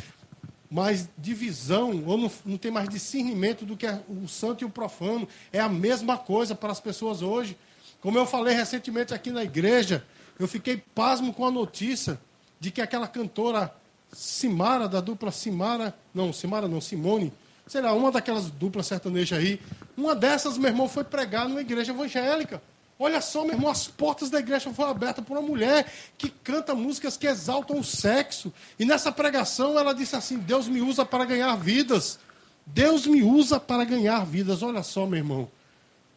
mais 0.72 1.10
divisão, 1.18 2.02
ou 2.08 2.18
não, 2.18 2.32
não 2.46 2.58
tem 2.58 2.72
mais 2.72 2.88
discernimento 2.88 3.66
do 3.66 3.76
que 3.76 3.86
é 3.86 4.02
o 4.08 4.26
santo 4.26 4.64
e 4.64 4.66
o 4.66 4.70
profano. 4.70 5.28
É 5.52 5.60
a 5.60 5.68
mesma 5.68 6.18
coisa 6.18 6.56
para 6.56 6.72
as 6.72 6.80
pessoas 6.80 7.22
hoje. 7.22 7.58
Como 8.00 8.18
eu 8.18 8.26
falei 8.26 8.56
recentemente 8.56 9.14
aqui 9.14 9.32
na 9.32 9.44
igreja, 9.44 10.06
eu 10.40 10.48
fiquei 10.48 10.82
pasmo 10.96 11.34
com 11.34 11.46
a 11.46 11.52
notícia 11.52 12.18
de 12.58 12.72
que 12.72 12.82
aquela 12.82 13.06
cantora 13.06 13.76
Simara, 14.14 14.88
da 14.88 15.02
dupla 15.02 15.30
Simara, 15.30 15.94
não, 16.14 16.32
Simara 16.32 16.68
não, 16.70 16.80
Simone, 16.80 17.34
sei 17.68 17.82
lá, 17.82 17.94
uma 17.94 18.12
daquelas 18.12 18.50
duplas 18.50 18.88
sertanejas 18.88 19.40
aí, 19.40 19.60
uma 19.98 20.16
dessas, 20.16 20.58
meu 20.58 20.70
irmão, 20.70 20.88
foi 20.88 21.04
pregar 21.04 21.50
numa 21.50 21.62
igreja 21.62 21.92
evangélica. 21.92 22.62
Olha 23.04 23.20
só, 23.20 23.44
meu 23.44 23.56
irmão, 23.56 23.72
as 23.72 23.88
portas 23.88 24.30
da 24.30 24.38
igreja 24.38 24.72
foram 24.72 24.92
abertas 24.92 25.26
por 25.26 25.36
uma 25.36 25.42
mulher 25.42 25.92
que 26.20 26.30
canta 26.30 26.76
músicas 26.76 27.18
que 27.18 27.26
exaltam 27.26 27.80
o 27.80 27.84
sexo. 27.84 28.54
E 28.78 28.86
nessa 28.86 29.12
pregação 29.12 29.80
ela 29.80 29.92
disse 29.92 30.16
assim: 30.16 30.38
Deus 30.38 30.68
me 30.68 30.82
usa 30.82 31.04
para 31.04 31.26
ganhar 31.26 31.56
vidas. 31.56 32.20
Deus 32.64 33.08
me 33.08 33.24
usa 33.24 33.60
para 33.60 33.84
ganhar 33.86 34.24
vidas. 34.24 34.62
Olha 34.62 34.84
só, 34.84 35.08
meu 35.08 35.18
irmão. 35.18 35.50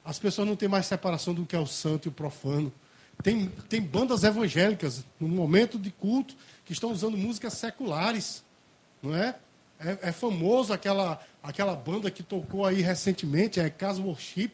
As 0.05 0.19
pessoas 0.19 0.47
não 0.47 0.55
têm 0.57 0.69
mais 0.69 0.85
separação 0.85 1.33
do 1.33 1.47
que 1.47 1.57
é 1.57 1.59
o 1.59 1.67
santo 1.67 2.07
e 2.07 2.11
o 2.11 2.13
profano. 2.13 2.71
Tem, 3.23 3.49
tem 3.67 3.81
bandas 3.81 4.23
evangélicas, 4.23 5.07
no 5.19 5.27
momento 5.27 5.79
de 5.79 5.91
culto, 5.91 6.37
que 6.67 6.75
estão 6.75 6.93
usando 6.93 7.17
músicas 7.17 7.55
seculares. 7.55 8.45
Não 9.03 9.17
é? 9.17 9.35
É, 9.81 9.99
é 10.03 10.13
famoso 10.13 10.71
aquela, 10.71 11.19
aquela 11.43 11.75
banda 11.75 12.11
que 12.11 12.23
tocou 12.23 12.67
aí 12.67 12.83
recentemente, 12.83 13.59
é 13.59 13.71
Casa 13.71 14.03
Worship 14.03 14.51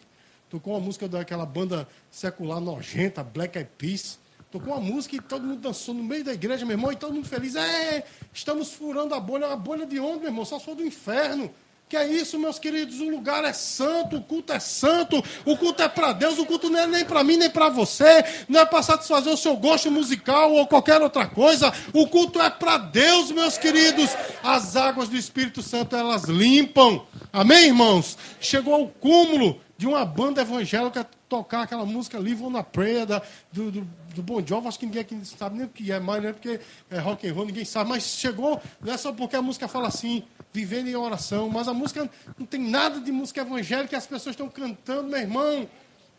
tocou 0.51 0.75
uma 0.75 0.81
música 0.81 1.09
daquela 1.09 1.47
banda 1.47 1.89
secular 2.11 2.61
nojenta, 2.61 3.23
Black 3.23 3.57
Eyed 3.57 3.71
Peas. 3.79 4.19
Tocou 4.51 4.75
uma 4.75 4.81
música 4.81 5.15
e 5.15 5.21
todo 5.21 5.47
mundo 5.47 5.61
dançou 5.61 5.95
no 5.95 6.03
meio 6.03 6.25
da 6.25 6.35
igreja, 6.35 6.67
meu 6.67 6.75
irmão, 6.75 6.91
e 6.91 6.97
todo 6.97 7.15
mundo 7.15 7.29
feliz. 7.29 7.55
É, 7.55 8.05
estamos 8.35 8.73
furando 8.73 9.15
a 9.15 9.21
bolha. 9.21 9.47
A 9.47 9.57
bolha 9.57 9.87
de 9.87 10.01
onde, 10.01 10.19
meu 10.19 10.29
irmão? 10.29 10.45
Só 10.45 10.59
for 10.59 10.75
do 10.75 10.85
inferno. 10.85 11.55
Que 11.91 11.97
é 11.97 12.07
isso, 12.07 12.39
meus 12.39 12.57
queridos? 12.57 13.01
O 13.01 13.11
lugar 13.11 13.43
é 13.43 13.53
santo, 13.53 14.19
o 14.19 14.23
culto 14.23 14.53
é 14.53 14.61
santo, 14.61 15.21
o 15.45 15.57
culto 15.57 15.83
é 15.83 15.89
para 15.89 16.13
Deus, 16.13 16.39
o 16.39 16.47
culto 16.47 16.71
não 16.71 16.79
é 16.79 16.87
nem 16.87 17.05
para 17.05 17.25
mim, 17.25 17.37
nem 17.37 17.51
para 17.51 17.69
você, 17.69 18.25
não 18.49 18.61
é 18.61 18.65
para 18.65 18.81
satisfazer 18.81 19.33
o 19.33 19.37
seu 19.37 19.57
gosto 19.57 19.91
musical 19.91 20.53
ou 20.53 20.69
qualquer 20.69 21.03
outra 21.03 21.27
coisa. 21.27 21.73
O 21.93 22.07
culto 22.07 22.41
é 22.41 22.49
para 22.49 22.79
Deus, 22.79 23.33
meus 23.33 23.59
queridos. 23.59 24.09
As 24.41 24.77
águas 24.77 25.09
do 25.09 25.17
Espírito 25.17 25.63
Santo, 25.63 25.97
elas 25.97 26.27
limpam. 26.27 27.05
Amém, 27.33 27.67
irmãos? 27.67 28.17
Chegou 28.39 28.73
ao 28.73 28.87
cúmulo 28.87 29.61
de 29.77 29.89
uma 29.89 30.05
banda 30.05 30.43
evangélica 30.43 31.05
tocar 31.31 31.63
aquela 31.63 31.87
música 31.87 32.19
Live 32.19 32.43
on 32.43 32.57
a 32.57 32.63
Prayer 32.65 33.07
da, 33.07 33.23
do, 33.53 33.71
do, 33.71 33.89
do 34.17 34.23
Bon 34.23 34.45
Jovi, 34.45 34.67
acho 34.67 34.79
que 34.81 34.85
ninguém 34.85 35.03
aqui 35.03 35.25
sabe 35.25 35.57
nem 35.57 35.67
o 35.67 35.69
que 35.69 35.93
é 35.93 36.01
mais, 36.01 36.21
né? 36.21 36.33
Porque 36.33 36.61
é 36.91 36.99
rock 36.99 37.27
and 37.27 37.33
roll, 37.33 37.47
ninguém 37.47 37.65
sabe, 37.65 37.89
mas 37.89 38.03
chegou, 38.03 38.61
não 38.81 38.93
é 38.93 38.97
só 38.97 39.13
porque 39.13 39.37
a 39.37 39.41
música 39.41 39.69
fala 39.69 39.87
assim, 39.87 40.25
vivendo 40.53 40.89
em 40.89 40.97
oração, 40.97 41.49
mas 41.49 41.69
a 41.69 41.73
música 41.73 42.11
não 42.37 42.45
tem 42.45 42.61
nada 42.61 43.01
de 43.01 43.13
música 43.13 43.43
evangélica, 43.43 43.97
as 43.97 44.09
pessoas 44.09 44.35
estão 44.35 44.49
cantando, 44.49 45.09
meu 45.09 45.21
irmão, 45.21 45.69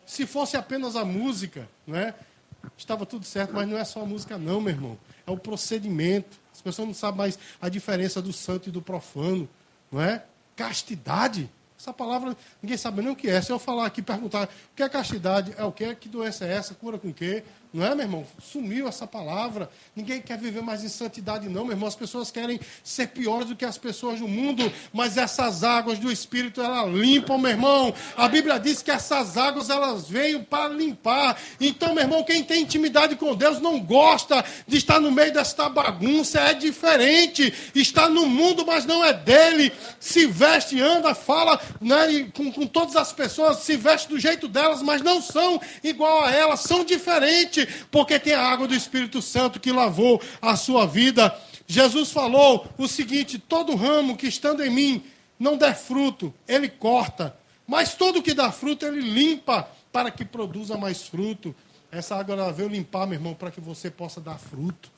se 0.06 0.26
fosse 0.26 0.56
apenas 0.56 0.96
a 0.96 1.04
música, 1.04 1.70
né? 1.86 2.16
Estava 2.78 3.06
tudo 3.06 3.26
certo, 3.26 3.54
mas 3.54 3.68
não 3.68 3.78
é 3.78 3.84
só 3.84 4.02
a 4.02 4.06
música 4.06 4.38
não, 4.38 4.62
meu 4.62 4.74
irmão. 4.74 4.98
É 5.28 5.32
o 5.32 5.38
procedimento. 5.38 6.40
As 6.54 6.62
pessoas 6.62 6.88
não 6.88 6.94
sabem 6.94 7.18
mais 7.18 7.40
a 7.60 7.68
diferença 7.70 8.22
do 8.22 8.32
santo 8.32 8.70
e 8.70 8.72
do 8.72 8.82
profano, 8.82 9.50
não 9.92 10.02
é? 10.02 10.24
Castidade. 10.56 11.50
Essa 11.82 11.92
palavra 11.92 12.38
ninguém 12.62 12.78
sabe 12.78 13.02
nem 13.02 13.12
o 13.12 13.16
que 13.16 13.28
é. 13.28 13.42
Se 13.42 13.52
eu 13.52 13.58
falar 13.58 13.88
aqui, 13.88 14.04
perguntar 14.04 14.44
o 14.44 14.76
que 14.76 14.84
é 14.84 14.88
castidade, 14.88 15.52
é 15.58 15.64
o 15.64 15.72
que? 15.72 15.96
Que 15.96 16.08
doença 16.08 16.46
é 16.46 16.54
essa? 16.54 16.76
Cura 16.76 17.00
com 17.00 17.08
o 17.08 17.14
quê? 17.14 17.44
Não 17.74 17.86
é, 17.86 17.96
meu 17.96 18.04
irmão? 18.04 18.28
Sumiu 18.42 18.86
essa 18.86 19.08
palavra. 19.08 19.70
Ninguém 19.96 20.20
quer 20.20 20.38
viver 20.38 20.62
mais 20.62 20.84
em 20.84 20.90
santidade, 20.90 21.48
não, 21.48 21.64
meu 21.64 21.72
irmão. 21.72 21.88
As 21.88 21.96
pessoas 21.96 22.30
querem 22.30 22.60
ser 22.84 23.08
piores 23.08 23.48
do 23.48 23.56
que 23.56 23.64
as 23.64 23.78
pessoas 23.78 24.20
do 24.20 24.28
mundo, 24.28 24.70
mas 24.92 25.18
essas 25.18 25.64
águas 25.64 25.98
do 25.98 26.12
Espírito, 26.12 26.62
elas 26.62 26.94
limpam, 26.94 27.38
meu 27.38 27.52
irmão. 27.52 27.94
A 28.18 28.28
Bíblia 28.28 28.60
diz 28.60 28.82
que 28.82 28.92
essas 28.92 29.38
águas, 29.38 29.70
elas 29.70 30.10
vêm 30.10 30.44
para 30.44 30.68
limpar. 30.68 31.40
Então, 31.62 31.94
meu 31.94 32.04
irmão, 32.04 32.26
quem 32.26 32.44
tem 32.44 32.64
intimidade 32.64 33.16
com 33.16 33.34
Deus 33.34 33.62
não 33.62 33.80
gosta 33.80 34.44
de 34.68 34.76
estar 34.76 35.00
no 35.00 35.10
meio 35.10 35.32
desta 35.32 35.70
bagunça. 35.70 36.42
É 36.42 36.54
diferente. 36.54 37.54
Está 37.74 38.10
no 38.10 38.28
mundo, 38.28 38.66
mas 38.66 38.86
não 38.86 39.02
é 39.02 39.14
dele. 39.14 39.72
Se 39.98 40.28
veste, 40.28 40.82
anda, 40.82 41.16
fala 41.16 41.58
né, 41.80 42.30
com, 42.34 42.52
com 42.52 42.68
todas 42.68 42.98
as 42.98 43.14
pessoas, 43.14 43.60
se 43.60 43.78
veste 43.78 44.10
do 44.10 44.20
jeito 44.20 44.50
delas, 44.50 44.82
mas 44.82 45.02
não 45.02 45.22
são 45.22 45.62
igual 45.82 46.26
a 46.26 46.32
elas, 46.32 46.60
são 46.60 46.84
diferentes 46.84 47.61
porque 47.90 48.20
tem 48.20 48.34
a 48.34 48.48
água 48.48 48.68
do 48.68 48.76
Espírito 48.76 49.22
Santo 49.22 49.60
que 49.60 49.72
lavou 49.72 50.22
a 50.42 50.56
sua 50.56 50.86
vida. 50.86 51.36
Jesus 51.68 52.12
falou 52.12 52.68
o 52.78 52.88
seguinte: 52.88 53.40
todo 53.40 53.76
ramo 53.76 54.18
que 54.18 54.28
estando 54.28 54.64
em 54.64 54.70
mim 54.70 55.04
não 55.40 55.58
der 55.58 55.76
fruto, 55.76 56.34
ele 56.48 56.70
corta, 56.70 57.36
mas 57.66 57.96
todo 57.96 58.22
que 58.22 58.34
dá 58.34 58.52
fruto, 58.52 58.86
ele 58.86 59.02
limpa 59.02 59.68
para 59.92 60.12
que 60.12 60.24
produza 60.24 60.78
mais 60.78 61.04
fruto. 61.04 61.56
Essa 61.92 62.16
água 62.16 62.36
ela 62.36 62.52
veio 62.52 62.70
limpar, 62.70 63.06
meu 63.06 63.16
irmão, 63.16 63.34
para 63.34 63.52
que 63.52 63.60
você 63.60 63.90
possa 63.90 64.22
dar 64.22 64.38
fruto. 64.38 64.92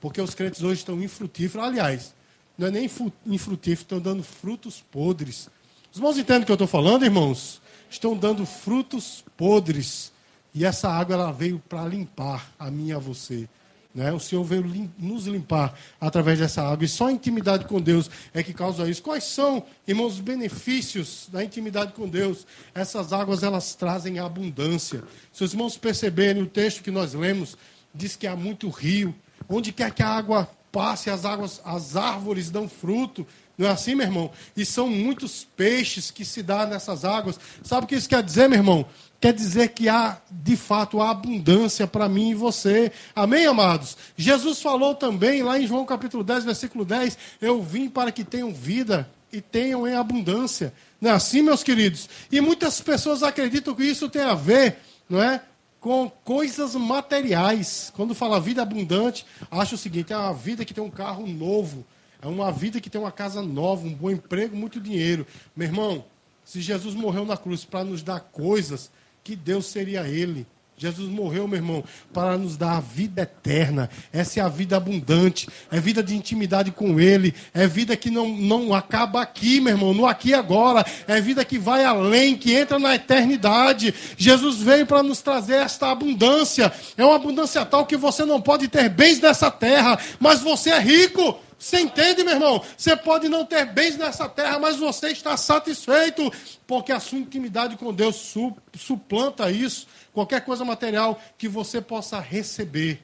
Porque 0.00 0.20
os 0.20 0.34
crentes 0.34 0.62
hoje 0.62 0.80
estão 0.80 1.02
infrutíferos. 1.02 1.66
Aliás, 1.66 2.14
não 2.56 2.66
é 2.66 2.70
nem 2.70 2.90
infrutíferos, 3.26 3.82
estão 3.82 4.00
dando 4.00 4.22
frutos 4.22 4.84
podres. 4.90 5.48
Os 5.90 5.98
irmãos 5.98 6.18
entendem 6.18 6.42
o 6.42 6.46
que 6.46 6.52
eu 6.52 6.54
estou 6.54 6.68
falando, 6.68 7.04
irmãos? 7.04 7.62
Estão 7.88 8.16
dando 8.16 8.44
frutos 8.44 9.24
podres. 9.36 10.12
E 10.54 10.64
essa 10.64 10.88
água 10.88 11.14
ela 11.14 11.32
veio 11.32 11.62
para 11.68 11.84
limpar 11.86 12.52
a 12.58 12.70
mim 12.70 12.88
e 12.88 12.92
a 12.92 12.98
você. 12.98 13.48
Né? 13.94 14.12
O 14.12 14.20
Senhor 14.20 14.44
veio 14.44 14.62
lim 14.62 14.90
nos 14.98 15.26
limpar 15.26 15.74
através 16.00 16.38
dessa 16.38 16.62
água. 16.62 16.84
E 16.84 16.88
só 16.88 17.08
a 17.08 17.12
intimidade 17.12 17.64
com 17.64 17.80
Deus 17.80 18.10
é 18.32 18.42
que 18.42 18.52
causa 18.52 18.88
isso. 18.88 19.02
Quais 19.02 19.24
são, 19.24 19.64
irmãos, 19.86 20.14
os 20.14 20.20
benefícios 20.20 21.28
da 21.32 21.42
intimidade 21.42 21.92
com 21.92 22.08
Deus? 22.08 22.46
Essas 22.74 23.12
águas 23.12 23.42
elas 23.42 23.74
trazem 23.74 24.18
abundância. 24.18 25.02
Se 25.32 25.42
os 25.42 25.52
irmãos 25.52 25.76
perceberem 25.76 26.42
o 26.42 26.46
texto 26.46 26.82
que 26.82 26.90
nós 26.90 27.14
lemos, 27.14 27.56
diz 27.94 28.14
que 28.14 28.26
há 28.26 28.36
muito 28.36 28.68
rio. 28.68 29.14
Onde 29.48 29.72
quer 29.72 29.92
que 29.92 30.02
a 30.02 30.08
água 30.08 30.48
passe, 30.70 31.10
as 31.10 31.24
águas, 31.24 31.60
as 31.64 31.96
árvores 31.96 32.50
dão 32.50 32.68
fruto. 32.68 33.26
Não 33.56 33.66
é 33.66 33.70
assim, 33.70 33.94
meu 33.96 34.06
irmão? 34.06 34.30
E 34.56 34.64
são 34.64 34.88
muitos 34.88 35.44
peixes 35.56 36.10
que 36.10 36.24
se 36.24 36.42
dá 36.42 36.66
nessas 36.66 37.04
águas. 37.04 37.40
Sabe 37.64 37.84
o 37.84 37.88
que 37.88 37.96
isso 37.96 38.08
quer 38.08 38.22
dizer, 38.22 38.48
meu 38.48 38.58
irmão? 38.58 38.86
Quer 39.20 39.32
dizer 39.32 39.70
que 39.70 39.88
há, 39.88 40.18
de 40.30 40.56
fato, 40.56 41.00
há 41.00 41.10
abundância 41.10 41.88
para 41.88 42.08
mim 42.08 42.30
e 42.30 42.34
você. 42.34 42.92
Amém, 43.16 43.46
amados? 43.46 43.96
Jesus 44.16 44.62
falou 44.62 44.94
também, 44.94 45.42
lá 45.42 45.58
em 45.58 45.66
João 45.66 45.84
capítulo 45.84 46.22
10, 46.22 46.44
versículo 46.44 46.84
10, 46.84 47.18
eu 47.40 47.60
vim 47.60 47.88
para 47.88 48.12
que 48.12 48.22
tenham 48.22 48.52
vida 48.52 49.10
e 49.32 49.40
tenham 49.40 49.88
em 49.88 49.94
abundância. 49.94 50.72
Não 51.00 51.10
é 51.10 51.14
assim, 51.14 51.42
meus 51.42 51.64
queridos? 51.64 52.08
E 52.30 52.40
muitas 52.40 52.80
pessoas 52.80 53.24
acreditam 53.24 53.74
que 53.74 53.82
isso 53.82 54.08
tem 54.08 54.22
a 54.22 54.34
ver, 54.34 54.78
não 55.08 55.20
é? 55.20 55.42
Com 55.80 56.08
coisas 56.24 56.76
materiais. 56.76 57.92
Quando 57.96 58.14
fala 58.14 58.40
vida 58.40 58.62
abundante, 58.62 59.26
acha 59.50 59.74
o 59.74 59.78
seguinte: 59.78 60.12
é 60.12 60.16
uma 60.16 60.32
vida 60.32 60.64
que 60.64 60.74
tem 60.74 60.82
um 60.82 60.90
carro 60.90 61.26
novo, 61.26 61.84
é 62.22 62.28
uma 62.28 62.52
vida 62.52 62.80
que 62.80 62.88
tem 62.88 63.00
uma 63.00 63.12
casa 63.12 63.42
nova, 63.42 63.84
um 63.84 63.94
bom 63.94 64.10
emprego, 64.10 64.56
muito 64.56 64.80
dinheiro. 64.80 65.26
Meu 65.56 65.66
irmão, 65.66 66.04
se 66.44 66.60
Jesus 66.60 66.94
morreu 66.94 67.24
na 67.24 67.36
cruz 67.36 67.64
para 67.64 67.84
nos 67.84 68.02
dar 68.02 68.20
coisas, 68.20 68.90
que 69.28 69.36
Deus 69.36 69.66
seria 69.66 70.08
Ele? 70.08 70.46
Jesus 70.74 71.10
morreu, 71.10 71.46
meu 71.46 71.58
irmão, 71.58 71.84
para 72.14 72.38
nos 72.38 72.56
dar 72.56 72.78
a 72.78 72.80
vida 72.80 73.20
eterna. 73.20 73.90
Essa 74.10 74.40
é 74.40 74.42
a 74.42 74.48
vida 74.48 74.74
abundante. 74.74 75.48
É 75.70 75.78
vida 75.78 76.02
de 76.02 76.16
intimidade 76.16 76.70
com 76.70 76.98
Ele. 76.98 77.34
É 77.52 77.66
vida 77.66 77.94
que 77.94 78.10
não, 78.10 78.28
não 78.28 78.72
acaba 78.72 79.20
aqui, 79.20 79.60
meu 79.60 79.74
irmão, 79.74 79.92
no 79.92 80.06
aqui 80.06 80.30
e 80.30 80.34
agora. 80.34 80.86
É 81.06 81.20
vida 81.20 81.44
que 81.44 81.58
vai 81.58 81.84
além, 81.84 82.38
que 82.38 82.54
entra 82.54 82.78
na 82.78 82.94
eternidade. 82.94 83.92
Jesus 84.16 84.62
veio 84.62 84.86
para 84.86 85.02
nos 85.02 85.20
trazer 85.20 85.56
esta 85.56 85.90
abundância. 85.90 86.72
É 86.96 87.04
uma 87.04 87.16
abundância 87.16 87.66
tal 87.66 87.84
que 87.84 87.98
você 87.98 88.24
não 88.24 88.40
pode 88.40 88.66
ter 88.66 88.88
bens 88.88 89.20
nessa 89.20 89.50
terra, 89.50 89.98
mas 90.18 90.40
você 90.40 90.70
é 90.70 90.78
rico. 90.78 91.38
Você 91.58 91.80
entende, 91.80 92.22
meu 92.22 92.34
irmão? 92.34 92.64
Você 92.76 92.96
pode 92.96 93.28
não 93.28 93.44
ter 93.44 93.66
bens 93.66 93.96
nessa 93.96 94.28
terra, 94.28 94.58
mas 94.60 94.76
você 94.76 95.08
está 95.08 95.36
satisfeito, 95.36 96.30
porque 96.66 96.92
a 96.92 97.00
sua 97.00 97.18
intimidade 97.18 97.76
com 97.76 97.92
Deus 97.92 98.16
su 98.16 98.56
suplanta 98.76 99.50
isso 99.50 99.88
qualquer 100.12 100.44
coisa 100.44 100.64
material 100.64 101.20
que 101.36 101.48
você 101.48 101.80
possa 101.80 102.20
receber. 102.20 103.02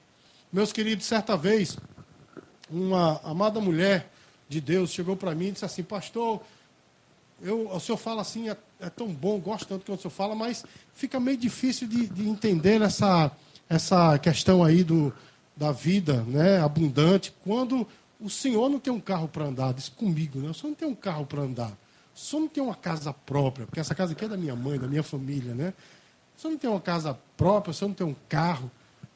Meus 0.53 0.73
queridos, 0.73 1.05
certa 1.05 1.37
vez, 1.37 1.77
uma 2.71 3.21
amada 3.25 3.61
mulher 3.61 4.09
de 4.49 4.61
Deus 4.61 4.91
chegou 4.91 5.17
para 5.17 5.35
mim 5.35 5.49
e 5.49 5.53
disse 5.53 5.65
assim: 5.65 5.83
Pastor, 5.83 6.41
eu, 7.43 7.69
o 7.69 7.81
senhor 7.81 7.99
fala 7.99 8.23
assim, 8.23 8.49
é, 8.49 8.57
é, 8.81 8.89
tão 8.89 9.09
bom, 9.09 9.39
gosto 9.39 9.67
tanto 9.67 9.85
que 9.85 9.93
o 9.93 9.99
senhor 9.99 10.11
fala, 10.11 10.35
mas 10.35 10.65
fica 10.93 11.19
meio 11.19 11.37
difícil 11.37 11.89
de, 11.89 12.07
de 12.07 12.29
entender 12.29 12.81
essa, 12.81 13.31
essa 13.69 14.19
questão 14.19 14.63
aí 14.63 14.85
do, 14.85 15.13
da 15.57 15.73
vida 15.73 16.23
né, 16.23 16.61
abundante, 16.61 17.35
quando 17.45 17.87
o 18.25 18.31
senhor 18.31 18.71
não 18.71 18.81
tem 18.81 18.91
um 18.91 18.99
carro 18.99 19.29
para 19.29 19.45
andar, 19.45 19.75
diz 19.75 19.91
comigo, 19.91 20.41
né? 20.41 20.49
o 20.49 20.55
senhor 20.55 20.71
não 20.71 20.75
tem 20.75 20.89
um 20.89 20.95
carro 20.95 21.27
para 21.27 21.43
andar, 21.43 21.71
o 22.15 22.19
senhor 22.19 22.41
não 22.41 22.49
tem 22.49 22.63
uma 22.63 22.75
casa 22.75 23.13
própria, 23.13 23.67
porque 23.67 23.79
essa 23.79 23.95
casa 23.95 24.13
aqui 24.13 24.25
é 24.25 24.29
da 24.29 24.37
minha 24.37 24.57
mãe, 24.57 24.79
da 24.79 24.89
minha 24.89 25.03
família, 25.03 25.55
né? 25.55 25.75
Você 26.35 26.49
não 26.49 26.57
tem 26.57 26.71
uma 26.71 26.81
casa 26.81 27.19
própria, 27.37 27.75
você 27.75 27.85
não 27.85 27.93
tem 27.93 28.07
um 28.07 28.17
carro. 28.29 28.71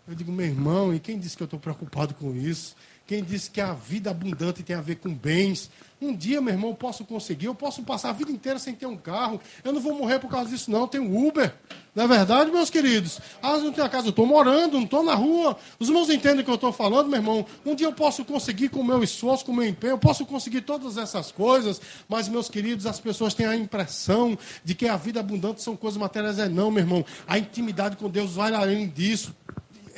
Eu 0.07 0.15
digo, 0.15 0.31
meu 0.31 0.47
irmão, 0.47 0.95
e 0.95 1.01
quem 1.01 1.19
disse 1.19 1.37
que 1.37 1.43
eu 1.43 1.47
estou 1.47 1.59
preocupado 1.59 2.15
com 2.15 2.35
isso? 2.37 2.77
Quem 3.09 3.25
disse 3.25 3.51
que 3.51 3.59
a 3.59 3.73
vida 3.73 4.11
abundante 4.11 4.63
tem 4.63 4.77
a 4.77 4.83
ver 4.83 4.97
com 4.97 5.09
bens? 5.09 5.71
Um 5.99 6.15
dia, 6.15 6.43
meu 6.43 6.53
irmão, 6.53 6.69
eu 6.71 6.77
posso 6.77 7.07
conseguir, 7.07 7.47
eu 7.47 7.55
posso 7.55 7.83
passar 7.83 8.11
a 8.11 8.13
vida 8.13 8.31
inteira 8.31 8.59
sem 8.59 8.75
ter 8.75 8.85
um 8.85 8.99
carro. 8.99 9.41
Eu 9.65 9.73
não 9.73 9.81
vou 9.81 9.95
morrer 9.95 10.19
por 10.19 10.31
causa 10.31 10.51
disso, 10.51 10.71
não. 10.71 10.81
Eu 10.81 10.89
tenho 10.89 11.27
Uber. 11.27 11.55
Não 11.95 12.05
é 12.05 12.07
verdade, 12.07 12.51
meus 12.51 12.69
queridos? 12.69 13.19
Ah, 13.43 13.57
não 13.57 13.73
tenho 13.73 13.87
a 13.87 13.89
casa, 13.89 14.09
eu 14.09 14.11
estou 14.11 14.27
morando, 14.27 14.75
não 14.75 14.85
estou 14.85 15.03
na 15.03 15.15
rua. 15.15 15.57
Os 15.79 15.89
irmãos 15.89 16.11
entendem 16.11 16.43
o 16.43 16.45
que 16.45 16.51
eu 16.51 16.57
estou 16.57 16.71
falando, 16.71 17.09
meu 17.09 17.19
irmão. 17.19 17.47
Um 17.65 17.75
dia 17.75 17.87
eu 17.87 17.95
posso 17.95 18.27
conseguir 18.27 18.69
com 18.69 18.81
o 18.81 18.85
meu 18.85 19.03
esforço, 19.03 19.43
com 19.43 19.53
o 19.53 19.57
meu 19.57 19.67
empenho, 19.67 19.93
eu 19.93 19.99
posso 19.99 20.27
conseguir 20.27 20.61
todas 20.61 20.99
essas 20.99 21.33
coisas. 21.33 21.81
Mas, 22.11 22.29
meus 22.29 22.51
queridos, 22.51 22.85
as 22.85 23.01
pessoas 23.01 23.33
têm 23.33 23.47
a 23.47 23.57
impressão 23.57 24.37
de 24.63 24.75
que 24.75 24.87
a 24.87 24.99
vida 24.99 25.19
abundante 25.19 25.63
são 25.63 25.75
coisas 25.75 25.99
materiais. 25.99 26.39
É 26.39 26.47
não, 26.47 26.71
meu 26.71 26.83
irmão. 26.83 27.03
A 27.27 27.39
intimidade 27.39 27.97
com 27.97 28.11
Deus 28.11 28.35
vai 28.35 28.53
além 28.53 28.87
disso 28.87 29.35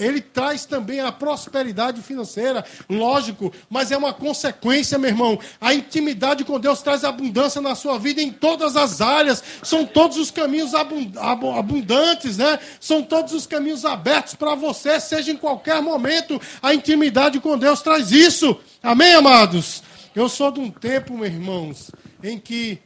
ele 0.01 0.21
traz 0.21 0.65
também 0.65 1.01
a 1.01 1.13
prosperidade 1.13 2.01
financeira, 2.01 2.65
lógico, 2.89 3.53
mas 3.69 3.93
é 3.93 3.97
uma 3.97 4.15
consequência, 4.15 4.99
meu 4.99 5.11
irmão. 5.11 5.39
A 5.61 5.75
intimidade 5.75 6.43
com 6.43 6.59
Deus 6.59 6.81
traz 6.81 7.05
abundância 7.05 7.61
na 7.61 7.75
sua 7.75 7.99
vida 7.99 8.23
em 8.23 8.33
todas 8.33 8.77
as 8.77 9.03
áreas. 9.03 9.45
São 9.63 9.85
todos 9.85 10.17
os 10.17 10.31
caminhos 10.31 10.73
abundantes, 10.75 12.39
né? 12.39 12.59
São 12.81 13.03
todos 13.03 13.35
os 13.35 13.47
caminhos 13.47 13.85
abertos 13.85 14.35
para 14.35 14.55
você, 14.55 14.99
seja 14.99 15.31
em 15.31 15.37
qualquer 15.37 15.83
momento. 15.83 16.41
A 16.63 16.75
intimidade 16.75 17.39
com 17.39 17.59
Deus 17.59 17.83
traz 17.83 18.11
isso. 18.11 18.59
Amém, 18.83 19.15
amados? 19.15 19.83
Eu 20.17 20.29
sou 20.29 20.51
de 20.51 20.61
um 20.61 20.71
tempo, 20.71 21.13
meus 21.17 21.33
irmãos, 21.33 21.91
em 22.23 22.39
que 22.39 22.79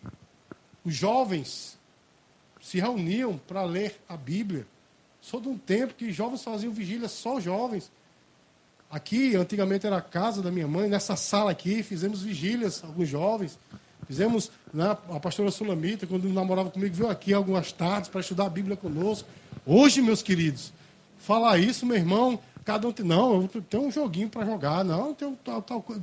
os 0.84 0.94
jovens 0.94 1.78
se 2.60 2.80
reuniam 2.80 3.40
para 3.46 3.62
ler 3.62 4.00
a 4.08 4.16
Bíblia. 4.16 4.66
Sou 5.24 5.40
de 5.40 5.48
um 5.48 5.56
tempo 5.56 5.94
que 5.94 6.12
jovens 6.12 6.44
faziam 6.44 6.70
vigília 6.70 7.08
só 7.08 7.40
jovens. 7.40 7.90
Aqui, 8.90 9.34
antigamente 9.34 9.87
era 9.87 9.96
a 9.96 10.02
casa 10.02 10.42
da 10.42 10.50
minha 10.50 10.68
mãe, 10.68 10.87
nessa 10.87 11.16
sala 11.16 11.50
aqui, 11.50 11.82
fizemos 11.82 12.20
vigílias, 12.20 12.84
alguns 12.84 13.08
jovens. 13.08 13.58
Fizemos, 14.06 14.50
né, 14.72 14.90
a 15.08 15.18
pastora 15.18 15.50
Sulamita, 15.50 16.06
quando 16.06 16.28
namorava 16.28 16.68
comigo, 16.68 16.94
veio 16.94 17.08
aqui 17.08 17.32
algumas 17.32 17.72
tardes 17.72 18.10
para 18.10 18.20
estudar 18.20 18.44
a 18.44 18.50
Bíblia 18.50 18.76
conosco. 18.76 19.26
Hoje, 19.64 20.02
meus 20.02 20.20
queridos, 20.20 20.74
falar 21.16 21.56
isso, 21.56 21.87
meu 21.87 21.96
irmão, 21.96 22.38
cada 22.62 22.87
um 22.87 22.92
tem. 22.92 23.06
Não, 23.06 23.40
eu 23.40 23.62
tenho 23.62 23.84
um 23.84 23.90
joguinho 23.90 24.28
para 24.28 24.44
jogar, 24.44 24.84
não, 24.84 25.14
tem 25.14 25.34
tal, 25.42 25.62
tal 25.62 25.80
coisa. 25.80 26.02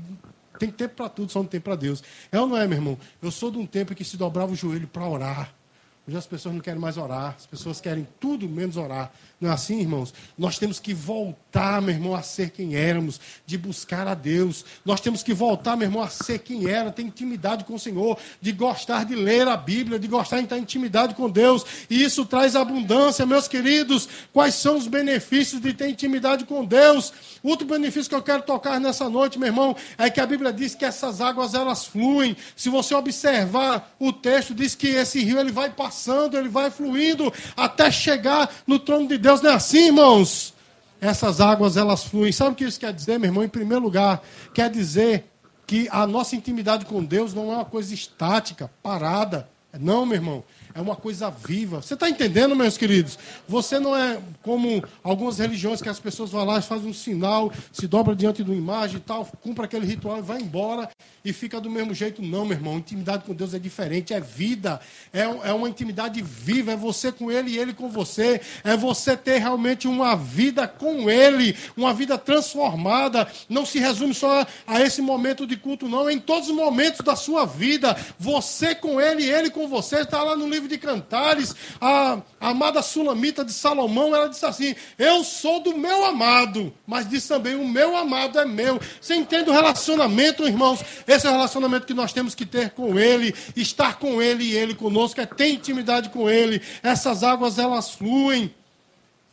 Tem 0.58 0.72
tempo 0.72 0.96
para 0.96 1.10
tudo, 1.10 1.32
só 1.32 1.40
não 1.40 1.48
tem 1.48 1.62
para 1.62 1.76
Deus. 1.76 2.04
É 2.32 2.42
ou 2.42 2.48
não 2.48 2.58
é, 2.58 2.68
meu 2.68 2.80
irmão? 2.80 2.98
Eu 3.22 3.30
sou 3.30 3.52
de 3.52 3.60
um 3.60 3.68
tempo 3.68 3.94
que 3.94 4.04
se 4.04 4.18
dobrava 4.18 4.52
o 4.52 4.56
joelho 4.56 4.88
para 4.88 5.08
orar. 5.08 5.61
Hoje 6.08 6.18
as 6.18 6.26
pessoas 6.26 6.56
não 6.56 6.62
querem 6.62 6.80
mais 6.80 6.98
orar, 6.98 7.36
as 7.38 7.46
pessoas 7.46 7.80
querem 7.80 8.08
tudo 8.20 8.50
menos 8.50 8.76
orar. 8.76 9.12
Não 9.40 9.50
é 9.50 9.54
assim, 9.54 9.80
irmãos? 9.80 10.14
Nós 10.38 10.60
temos 10.60 10.80
que 10.80 10.94
voltar, 10.94 11.82
meu 11.82 11.94
irmão, 11.94 12.16
a 12.16 12.22
ser 12.22 12.52
quem 12.52 12.76
éramos, 12.76 13.20
de 13.46 13.58
buscar 13.58 14.08
a 14.08 14.14
Deus. 14.14 14.64
Nós 14.86 15.00
temos 15.00 15.24
que 15.24 15.34
voltar, 15.34 15.76
meu 15.76 15.88
irmão, 15.88 16.02
a 16.02 16.10
ser 16.10 16.40
quem 16.40 16.68
era, 16.70 16.92
ter 16.92 17.02
intimidade 17.02 17.64
com 17.64 17.76
o 17.76 17.80
Senhor, 17.80 18.20
de 18.40 18.52
gostar 18.52 19.04
de 19.04 19.16
ler 19.16 19.48
a 19.48 19.58
Bíblia, 19.58 19.98
de 20.00 20.08
gostar 20.08 20.42
de 20.42 20.48
ter 20.48 20.58
intimidade 20.58 21.16
com 21.16 21.30
Deus. 21.30 21.66
E 21.90 22.04
isso 22.04 22.26
traz 22.26 22.56
abundância, 22.56 23.26
meus 23.26 23.48
queridos. 23.48 24.08
Quais 24.32 24.56
são 24.56 24.78
os 24.78 24.88
benefícios 24.88 25.62
de 25.62 25.74
ter 25.74 25.88
intimidade 25.88 26.46
com 26.46 26.64
Deus? 26.66 27.14
Outro 27.42 27.66
benefício 27.68 28.10
que 28.10 28.16
eu 28.16 28.22
quero 28.22 28.44
tocar 28.44 28.80
nessa 28.80 29.10
noite, 29.10 29.40
meu 29.40 29.48
irmão, 29.48 29.76
é 29.98 30.08
que 30.10 30.20
a 30.20 30.26
Bíblia 30.28 30.54
diz 30.54 30.76
que 30.76 30.86
essas 30.86 31.20
águas 31.20 31.56
elas 31.56 31.86
fluem. 31.86 32.38
Se 32.56 32.70
você 32.70 32.94
observar 32.94 33.96
o 34.00 34.14
texto, 34.14 34.54
diz 34.54 34.76
que 34.76 34.88
esse 34.88 35.20
rio 35.24 35.40
ele 35.40 35.52
vai 35.52 35.72
passando, 35.92 36.38
ele 36.38 36.48
vai 36.48 36.72
fluindo 36.72 37.32
até 37.56 37.92
chegar 37.92 38.50
no 38.66 38.80
trono 38.80 39.08
de 39.08 39.18
Deus. 39.18 39.42
Não 39.42 39.52
é 39.52 39.56
assim, 39.56 39.88
irmãos. 39.88 40.54
Essas 41.02 41.42
águas 41.42 41.76
elas 41.76 42.06
fluem. 42.06 42.32
Sabe 42.32 42.52
o 42.52 42.56
que 42.56 42.64
isso 42.64 42.80
quer 42.80 42.94
dizer, 42.94 43.20
meu 43.20 43.28
irmão? 43.28 43.44
Em 43.44 43.50
primeiro 43.50 43.84
lugar, 43.84 44.24
quer 44.54 44.70
dizer 44.70 45.26
que 45.68 45.90
a 45.92 46.08
nossa 46.08 46.36
intimidade 46.36 46.86
com 46.86 47.04
Deus 47.04 47.34
não 47.34 47.52
é 47.52 47.56
uma 47.56 47.66
coisa 47.66 47.94
estática, 47.94 48.72
parada. 48.82 49.50
Não, 49.78 50.06
meu 50.06 50.16
irmão 50.16 50.44
é 50.74 50.82
uma 50.82 50.96
coisa 50.96 51.30
viva. 51.30 51.82
Você 51.82 51.94
está 51.94 52.10
entendendo, 52.10 52.56
meus 52.56 52.78
queridos? 52.78 53.18
Você 53.48 53.80
não 53.80 53.96
é 53.96 54.20
como 54.42 54.84
algumas 55.04 55.38
religiões 55.38 55.82
que 55.82 55.90
as 55.90 56.00
pessoas 56.00 56.32
vão 56.32 56.44
lá, 56.46 56.62
fazem 56.62 56.90
um 56.90 56.94
sinal, 56.94 57.52
se 57.72 57.88
dobra 57.88 58.16
diante 58.16 58.44
de 58.44 58.50
uma 58.50 58.58
imagem 58.58 58.98
e 58.98 59.00
tal, 59.00 59.26
cumpre 59.42 59.66
aquele 59.66 59.86
ritual 59.86 60.18
e 60.18 60.22
vai 60.22 60.40
embora 60.42 60.90
e 61.24 61.34
fica 61.34 61.60
do 61.60 61.70
mesmo 61.70 61.94
jeito. 61.94 62.22
Não, 62.22 62.46
meu 62.46 62.58
irmão. 62.58 62.78
Intimidade 62.78 63.24
com 63.24 63.34
Deus 63.34 63.54
é 63.54 63.60
diferente, 63.60 64.14
é 64.14 64.20
vida, 64.20 64.80
é, 65.14 65.22
é 65.22 65.54
uma 65.54 65.70
intimidade 65.70 66.22
viva, 66.22 66.72
é 66.72 66.76
você 66.76 67.12
com 67.12 67.32
Ele 67.32 67.52
e 67.52 67.58
Ele 67.58 67.74
com 67.74 67.90
você. 67.90 68.42
É 68.64 68.76
você 68.76 69.16
ter 69.16 69.40
realmente 69.40 69.88
uma 69.88 70.16
vida 70.16 70.68
com 70.68 71.10
Ele, 71.10 71.56
uma 71.76 71.94
vida 71.94 72.18
transformada. 72.18 73.28
Não 73.48 73.66
se 73.66 73.80
resume 73.80 74.14
só 74.14 74.46
a 74.66 74.82
esse 74.82 75.02
momento 75.02 75.46
de 75.46 75.58
culto, 75.58 75.88
não. 75.88 76.10
É 76.10 76.14
em 76.14 76.20
todos 76.20 76.50
os 76.50 76.56
momentos 76.56 77.02
da 77.02 77.16
sua 77.16 77.46
vida, 77.46 77.96
você 78.18 78.74
com 78.74 79.00
Ele 79.00 79.24
e 79.24 79.32
Ele 79.32 79.50
com 79.50 79.68
você. 79.68 80.02
Está 80.02 80.24
lá 80.24 80.36
no 80.36 80.48
livro 80.48 80.61
livro 80.62 80.68
de 80.68 80.78
Cantares, 80.78 81.56
a, 81.80 82.22
amada 82.40 82.82
Sulamita 82.82 83.44
de 83.44 83.52
Salomão, 83.52 84.16
ela 84.16 84.28
disse 84.28 84.46
assim: 84.46 84.76
Eu 84.98 85.24
sou 85.24 85.62
do 85.62 85.78
meu 85.78 86.06
amado, 86.06 86.74
mas 86.86 87.10
diz 87.10 87.28
também: 87.28 87.56
O 87.56 87.68
meu 87.68 87.96
amado 87.96 88.40
é 88.40 88.46
meu. 88.46 88.80
Você 89.00 89.16
entende 89.16 89.50
o 89.50 89.54
relacionamento, 89.54 90.48
irmãos? 90.48 90.84
Esse 91.08 91.26
é 91.26 91.30
o 91.30 91.34
relacionamento 91.34 91.88
que 91.88 91.94
nós 91.94 92.14
temos 92.14 92.36
que 92.36 92.46
ter 92.46 92.72
com 92.72 93.00
Ele, 93.00 93.34
estar 93.56 93.98
com 93.98 94.22
Ele 94.22 94.44
e 94.44 94.56
Ele 94.56 94.76
conosco, 94.76 95.20
é 95.20 95.26
ter 95.26 95.50
intimidade 95.50 96.10
com 96.10 96.30
Ele. 96.30 96.62
Essas 96.84 97.24
águas, 97.24 97.58
elas 97.58 97.92
fluem. 97.92 98.54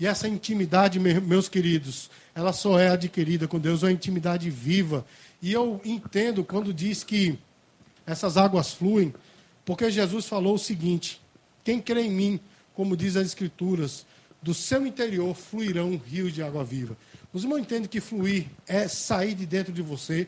E 0.00 0.06
essa 0.06 0.28
intimidade, 0.28 1.00
meus 1.00 1.48
queridos, 1.48 2.08
ela 2.32 2.52
só 2.52 2.78
é 2.78 2.90
adquirida 2.90 3.48
com 3.48 3.58
Deus, 3.58 3.82
é 3.82 3.86
uma 3.86 3.92
intimidade 3.92 4.48
viva. 4.48 5.04
E 5.42 5.52
eu 5.52 5.80
entendo 5.84 6.44
quando 6.44 6.72
diz 6.72 7.02
que 7.02 7.36
essas 8.06 8.36
águas 8.36 8.72
fluem, 8.72 9.12
porque 9.68 9.90
Jesus 9.90 10.24
falou 10.24 10.54
o 10.54 10.58
seguinte: 10.58 11.20
quem 11.62 11.78
crê 11.78 12.04
em 12.04 12.10
mim, 12.10 12.40
como 12.72 12.96
diz 12.96 13.16
as 13.16 13.26
Escrituras, 13.26 14.06
do 14.40 14.54
seu 14.54 14.86
interior 14.86 15.34
fluirão 15.34 16.00
rios 16.06 16.32
de 16.32 16.42
água 16.42 16.64
viva. 16.64 16.96
Os 17.34 17.42
irmãos 17.42 17.58
entendem 17.58 17.86
que 17.86 18.00
fluir 18.00 18.46
é 18.66 18.88
sair 18.88 19.34
de 19.34 19.44
dentro 19.44 19.70
de 19.70 19.82
você 19.82 20.26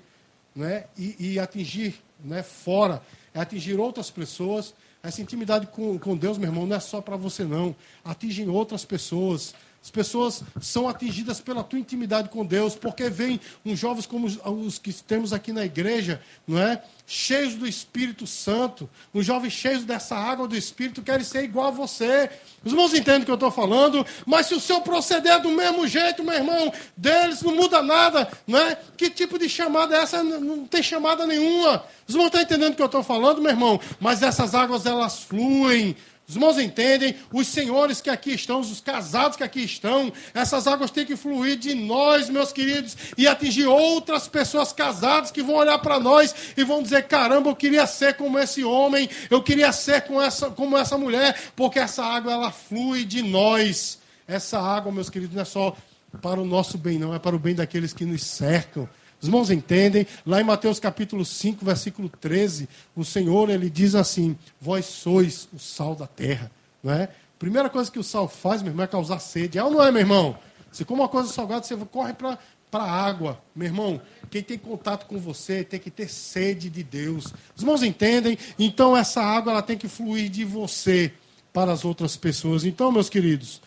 né? 0.54 0.84
e, 0.94 1.16
e 1.18 1.38
atingir 1.38 1.94
né, 2.22 2.42
fora, 2.42 3.02
é 3.32 3.40
atingir 3.40 3.80
outras 3.80 4.10
pessoas. 4.10 4.74
Essa 5.02 5.22
intimidade 5.22 5.68
com, 5.68 5.98
com 5.98 6.14
Deus, 6.14 6.36
meu 6.36 6.50
irmão, 6.50 6.66
não 6.66 6.76
é 6.76 6.80
só 6.80 7.00
para 7.00 7.16
você, 7.16 7.42
não. 7.42 7.74
Atingem 8.04 8.46
outras 8.50 8.84
pessoas. 8.84 9.54
As 9.82 9.90
pessoas 9.90 10.42
são 10.60 10.86
atingidas 10.86 11.40
pela 11.40 11.64
tua 11.64 11.78
intimidade 11.78 12.28
com 12.28 12.44
Deus, 12.44 12.74
porque 12.74 13.08
vem 13.08 13.40
uns 13.64 13.78
jovens 13.78 14.04
como 14.04 14.26
os 14.26 14.78
que 14.78 14.92
temos 14.92 15.32
aqui 15.32 15.52
na 15.52 15.64
igreja, 15.64 16.20
não 16.46 16.58
é? 16.58 16.82
Cheios 17.06 17.54
do 17.54 17.66
Espírito 17.66 18.26
Santo, 18.26 18.88
uns 19.12 19.24
jovens 19.24 19.54
cheios 19.54 19.84
dessa 19.84 20.14
água 20.14 20.46
do 20.46 20.54
Espírito 20.54 21.02
querem 21.02 21.24
ser 21.24 21.44
igual 21.44 21.68
a 21.68 21.70
você. 21.70 22.30
Os 22.62 22.72
irmãos 22.72 22.92
entendem 22.92 23.22
o 23.22 23.24
que 23.24 23.30
eu 23.30 23.34
estou 23.34 23.50
falando, 23.50 24.06
mas 24.26 24.46
se 24.46 24.54
o 24.54 24.60
seu 24.60 24.82
proceder 24.82 25.32
é 25.32 25.40
do 25.40 25.50
mesmo 25.50 25.88
jeito, 25.88 26.22
meu 26.22 26.34
irmão, 26.34 26.70
deles 26.94 27.40
não 27.40 27.56
muda 27.56 27.82
nada, 27.82 28.30
não 28.46 28.58
é? 28.58 28.78
Que 28.98 29.08
tipo 29.08 29.38
de 29.38 29.48
chamada 29.48 29.96
é 29.96 30.02
essa? 30.02 30.22
Não 30.22 30.66
tem 30.66 30.82
chamada 30.82 31.26
nenhuma. 31.26 31.82
Os 32.06 32.14
irmãos 32.14 32.26
estão 32.26 32.42
entendendo 32.42 32.74
o 32.74 32.76
que 32.76 32.82
eu 32.82 32.86
estou 32.86 33.02
falando, 33.02 33.40
meu 33.40 33.50
irmão? 33.50 33.80
Mas 33.98 34.22
essas 34.22 34.54
águas 34.54 34.84
elas 34.84 35.20
fluem, 35.20 35.96
os 36.30 36.36
irmãos 36.36 36.58
entendem, 36.58 37.16
os 37.32 37.48
senhores 37.48 38.00
que 38.00 38.08
aqui 38.08 38.30
estão, 38.30 38.60
os 38.60 38.80
casados 38.80 39.36
que 39.36 39.42
aqui 39.42 39.64
estão, 39.64 40.12
essas 40.32 40.68
águas 40.68 40.92
têm 40.92 41.04
que 41.04 41.16
fluir 41.16 41.56
de 41.56 41.74
nós, 41.74 42.30
meus 42.30 42.52
queridos, 42.52 42.96
e 43.18 43.26
atingir 43.26 43.66
outras 43.66 44.28
pessoas 44.28 44.72
casadas 44.72 45.32
que 45.32 45.42
vão 45.42 45.56
olhar 45.56 45.78
para 45.80 45.98
nós 45.98 46.32
e 46.56 46.62
vão 46.62 46.84
dizer: 46.84 47.08
caramba, 47.08 47.50
eu 47.50 47.56
queria 47.56 47.84
ser 47.84 48.14
como 48.14 48.38
esse 48.38 48.62
homem, 48.62 49.10
eu 49.28 49.42
queria 49.42 49.72
ser 49.72 50.02
como 50.02 50.22
essa, 50.22 50.50
como 50.50 50.78
essa 50.78 50.96
mulher, 50.96 51.36
porque 51.56 51.80
essa 51.80 52.04
água 52.04 52.32
ela 52.32 52.52
flui 52.52 53.04
de 53.04 53.22
nós. 53.22 53.98
Essa 54.24 54.60
água, 54.60 54.92
meus 54.92 55.10
queridos, 55.10 55.34
não 55.34 55.42
é 55.42 55.44
só 55.44 55.76
para 56.22 56.40
o 56.40 56.44
nosso 56.44 56.78
bem, 56.78 56.96
não, 56.96 57.12
é 57.12 57.18
para 57.18 57.34
o 57.34 57.40
bem 57.40 57.56
daqueles 57.56 57.92
que 57.92 58.04
nos 58.04 58.22
cercam. 58.22 58.88
Os 59.20 59.28
irmãos 59.28 59.50
entendem? 59.50 60.06
Lá 60.24 60.40
em 60.40 60.44
Mateus 60.44 60.80
capítulo 60.80 61.24
5, 61.24 61.64
versículo 61.64 62.08
13, 62.08 62.68
o 62.96 63.04
Senhor 63.04 63.50
ele 63.50 63.68
diz 63.68 63.94
assim: 63.94 64.36
Vós 64.60 64.86
sois 64.86 65.48
o 65.52 65.58
sal 65.58 65.94
da 65.94 66.06
terra. 66.06 66.50
Não 66.82 66.92
é? 66.92 67.08
Primeira 67.38 67.68
coisa 67.68 67.90
que 67.90 67.98
o 67.98 68.04
sal 68.04 68.28
faz, 68.28 68.62
meu 68.62 68.70
irmão, 68.70 68.84
é 68.84 68.86
causar 68.86 69.18
sede. 69.18 69.58
É 69.58 69.64
ou 69.64 69.70
não 69.70 69.82
é, 69.82 69.90
meu 69.90 70.00
irmão? 70.00 70.38
Se 70.72 70.84
come 70.84 71.00
uma 71.00 71.08
coisa 71.08 71.28
salgada, 71.28 71.62
você 71.62 71.76
corre 71.76 72.14
para 72.14 72.38
a 72.72 72.90
água. 72.90 73.42
Meu 73.54 73.66
irmão, 73.66 74.00
quem 74.30 74.42
tem 74.42 74.56
contato 74.56 75.06
com 75.06 75.18
você 75.18 75.64
tem 75.64 75.80
que 75.80 75.90
ter 75.90 76.08
sede 76.08 76.70
de 76.70 76.82
Deus. 76.82 77.26
Os 77.54 77.62
irmãos 77.62 77.82
entendem? 77.82 78.38
Então 78.58 78.96
essa 78.96 79.22
água 79.22 79.52
ela 79.52 79.62
tem 79.62 79.76
que 79.76 79.88
fluir 79.88 80.30
de 80.30 80.44
você 80.44 81.12
para 81.52 81.72
as 81.72 81.84
outras 81.84 82.16
pessoas. 82.16 82.64
Então, 82.64 82.92
meus 82.92 83.08
queridos, 83.08 83.60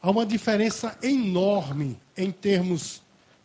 há 0.00 0.10
uma 0.10 0.24
diferença 0.24 0.96
enorme 1.02 1.98
em 2.16 2.30
termos 2.30 3.01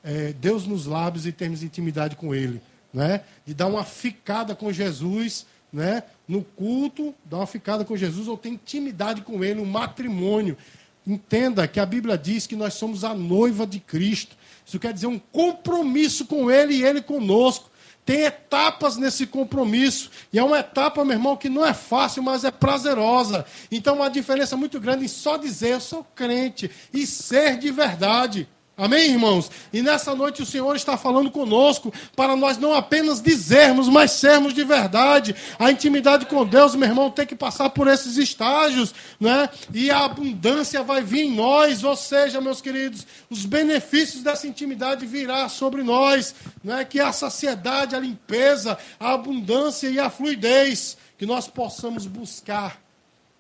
é, 0.07 0.31
Deus 0.31 0.65
nos 0.65 0.85
lábios 0.85 1.25
e 1.25 1.33
termos 1.33 1.61
intimidade 1.61 2.15
com 2.15 2.33
Ele. 2.33 2.61
Né? 2.93 3.21
De 3.45 3.53
dar 3.53 3.67
uma 3.67 3.83
ficada 3.83 4.55
com 4.55 4.71
Jesus 4.71 5.45
né? 5.71 6.01
no 6.25 6.41
culto, 6.41 7.13
dar 7.25 7.37
uma 7.37 7.47
ficada 7.47 7.83
com 7.83 7.97
Jesus 7.97 8.29
ou 8.29 8.37
ter 8.37 8.47
intimidade 8.47 9.21
com 9.21 9.43
Ele, 9.43 9.59
um 9.59 9.65
matrimônio. 9.65 10.57
Entenda 11.05 11.67
que 11.67 11.79
a 11.79 11.85
Bíblia 11.85 12.17
diz 12.17 12.47
que 12.47 12.55
nós 12.55 12.75
somos 12.75 13.03
a 13.03 13.13
noiva 13.13 13.67
de 13.67 13.81
Cristo. 13.81 14.37
Isso 14.65 14.79
quer 14.79 14.93
dizer 14.93 15.07
um 15.07 15.19
compromisso 15.19 16.25
com 16.25 16.49
Ele 16.49 16.75
e 16.75 16.85
Ele 16.85 17.01
conosco. 17.01 17.69
Tem 18.05 18.21
etapas 18.21 18.95
nesse 18.95 19.27
compromisso. 19.27 20.09
E 20.31 20.39
é 20.39 20.43
uma 20.43 20.59
etapa, 20.59 21.03
meu 21.03 21.17
irmão, 21.17 21.35
que 21.35 21.49
não 21.49 21.65
é 21.65 21.73
fácil, 21.73 22.23
mas 22.23 22.45
é 22.45 22.51
prazerosa. 22.51 23.45
Então, 23.69 23.97
uma 23.97 24.09
diferença 24.09 24.55
muito 24.55 24.79
grande 24.79 25.03
em 25.03 25.09
só 25.09 25.35
dizer 25.35 25.73
eu 25.73 25.81
sou 25.81 26.05
crente 26.15 26.71
e 26.93 27.05
ser 27.05 27.57
de 27.57 27.69
verdade. 27.69 28.47
Amém, 28.79 29.09
irmãos? 29.09 29.49
E 29.73 29.81
nessa 29.81 30.13
noite 30.13 30.43
o 30.43 30.45
Senhor 30.45 30.75
está 30.75 30.95
falando 30.95 31.31
conosco 31.31 31.91
para 32.15 32.35
nós 32.35 32.59
não 32.59 32.75
apenas 32.75 33.19
dizermos, 33.19 33.89
mas 33.89 34.11
sermos 34.11 34.53
de 34.53 34.63
verdade. 34.63 35.35
A 35.57 35.71
intimidade 35.71 36.27
com 36.27 36.45
Deus, 36.45 36.75
meu 36.75 36.87
irmão, 36.87 37.09
tem 37.09 37.25
que 37.25 37.35
passar 37.35 37.71
por 37.71 37.87
esses 37.87 38.17
estágios, 38.17 38.93
né? 39.19 39.49
E 39.73 39.89
a 39.89 40.05
abundância 40.05 40.83
vai 40.83 41.01
vir 41.01 41.21
em 41.21 41.35
nós, 41.35 41.83
ou 41.83 41.95
seja, 41.95 42.39
meus 42.39 42.61
queridos, 42.61 43.07
os 43.31 43.47
benefícios 43.47 44.21
dessa 44.21 44.45
intimidade 44.45 45.07
virá 45.07 45.49
sobre 45.49 45.81
nós, 45.81 46.35
né? 46.63 46.85
Que 46.85 46.99
a 46.99 47.11
saciedade, 47.11 47.95
a 47.95 47.99
limpeza, 47.99 48.77
a 48.99 49.13
abundância 49.13 49.87
e 49.89 49.99
a 49.99 50.07
fluidez 50.07 50.99
que 51.17 51.25
nós 51.25 51.47
possamos 51.47 52.05
buscar, 52.05 52.79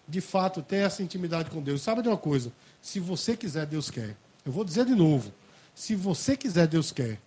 de 0.07 0.19
fato, 0.19 0.63
ter 0.63 0.77
essa 0.77 1.03
intimidade 1.03 1.51
com 1.51 1.61
Deus. 1.61 1.83
Sabe 1.83 2.01
de 2.01 2.07
uma 2.07 2.17
coisa? 2.17 2.51
Se 2.81 2.99
você 2.99 3.37
quiser, 3.37 3.67
Deus 3.67 3.91
quer. 3.91 4.17
Eu 4.47 4.53
vou 4.53 4.63
dizer 4.63 4.85
de 4.85 4.95
novo. 4.95 5.33
Se 5.75 5.93
você 5.93 6.37
quiser, 6.37 6.67
Deus 6.67 6.89
quer. 6.89 7.19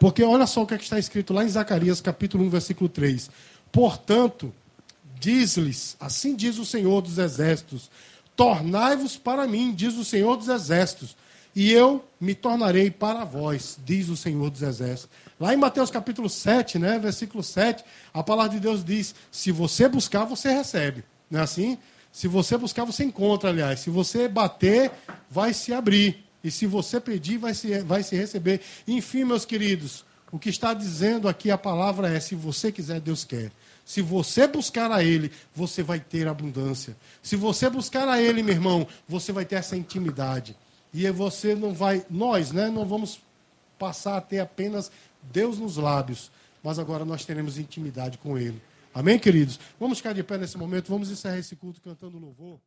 Porque 0.00 0.24
olha 0.24 0.44
só 0.44 0.64
o 0.64 0.66
que, 0.66 0.74
é 0.74 0.76
que 0.76 0.82
está 0.82 0.98
escrito 0.98 1.32
lá 1.32 1.44
em 1.44 1.48
Zacarias, 1.48 2.00
capítulo 2.00 2.42
1, 2.46 2.50
versículo 2.50 2.88
3. 2.90 3.30
Portanto, 3.70 4.52
diz-lhes, 5.20 5.96
assim 6.00 6.34
diz 6.34 6.58
o 6.58 6.64
Senhor 6.64 7.00
dos 7.00 7.18
Exércitos: 7.18 7.88
Tornai-vos 8.34 9.16
para 9.16 9.46
mim, 9.46 9.72
diz 9.72 9.94
o 9.94 10.04
Senhor 10.04 10.36
dos 10.36 10.48
Exércitos, 10.48 11.16
e 11.54 11.70
eu 11.70 12.04
me 12.20 12.34
tornarei 12.34 12.90
para 12.90 13.24
vós, 13.24 13.78
diz 13.84 14.08
o 14.08 14.16
Senhor 14.16 14.50
dos 14.50 14.62
Exércitos. 14.62 15.16
Lá 15.38 15.54
em 15.54 15.56
Mateus 15.56 15.92
capítulo 15.92 16.28
7, 16.28 16.76
né, 16.76 16.98
versículo 16.98 17.44
7, 17.44 17.84
a 18.12 18.20
palavra 18.20 18.54
de 18.54 18.58
Deus 18.58 18.84
diz: 18.84 19.14
Se 19.30 19.52
você 19.52 19.88
buscar, 19.88 20.24
você 20.24 20.50
recebe. 20.50 21.04
Não 21.30 21.38
é 21.38 21.42
assim? 21.44 21.78
Se 22.10 22.26
você 22.26 22.56
buscar, 22.56 22.84
você 22.84 23.04
encontra, 23.04 23.50
aliás. 23.50 23.78
Se 23.78 23.90
você 23.90 24.26
bater, 24.26 24.90
vai 25.30 25.54
se 25.54 25.72
abrir. 25.72 26.23
E 26.44 26.50
se 26.50 26.66
você 26.66 27.00
pedir, 27.00 27.38
vai 27.38 27.54
se, 27.54 27.78
vai 27.80 28.02
se 28.02 28.14
receber. 28.14 28.60
Enfim, 28.86 29.24
meus 29.24 29.46
queridos, 29.46 30.04
o 30.30 30.38
que 30.38 30.50
está 30.50 30.74
dizendo 30.74 31.26
aqui 31.26 31.50
a 31.50 31.56
palavra 31.56 32.08
é: 32.08 32.20
se 32.20 32.34
você 32.34 32.70
quiser, 32.70 33.00
Deus 33.00 33.24
quer. 33.24 33.50
Se 33.84 34.02
você 34.02 34.46
buscar 34.46 34.92
a 34.92 35.02
Ele, 35.02 35.30
você 35.54 35.82
vai 35.82 35.98
ter 36.00 36.28
abundância. 36.28 36.94
Se 37.22 37.34
você 37.34 37.68
buscar 37.70 38.06
a 38.08 38.20
Ele, 38.20 38.42
meu 38.42 38.54
irmão, 38.54 38.86
você 39.08 39.32
vai 39.32 39.44
ter 39.44 39.56
essa 39.56 39.76
intimidade. 39.76 40.54
E 40.92 41.10
você 41.10 41.54
não 41.54 41.74
vai, 41.74 42.04
nós, 42.08 42.52
né, 42.52 42.70
não 42.70 42.86
vamos 42.86 43.20
passar 43.78 44.16
a 44.16 44.20
ter 44.20 44.38
apenas 44.38 44.90
Deus 45.22 45.58
nos 45.58 45.76
lábios, 45.76 46.30
mas 46.62 46.78
agora 46.78 47.04
nós 47.04 47.24
teremos 47.24 47.58
intimidade 47.58 48.16
com 48.18 48.38
Ele. 48.38 48.62
Amém, 48.94 49.18
queridos? 49.18 49.58
Vamos 49.78 49.98
ficar 49.98 50.12
de 50.12 50.22
pé 50.22 50.38
nesse 50.38 50.56
momento, 50.56 50.88
vamos 50.88 51.10
encerrar 51.10 51.38
esse 51.38 51.56
culto 51.56 51.80
cantando 51.80 52.18
louvor. 52.18 52.60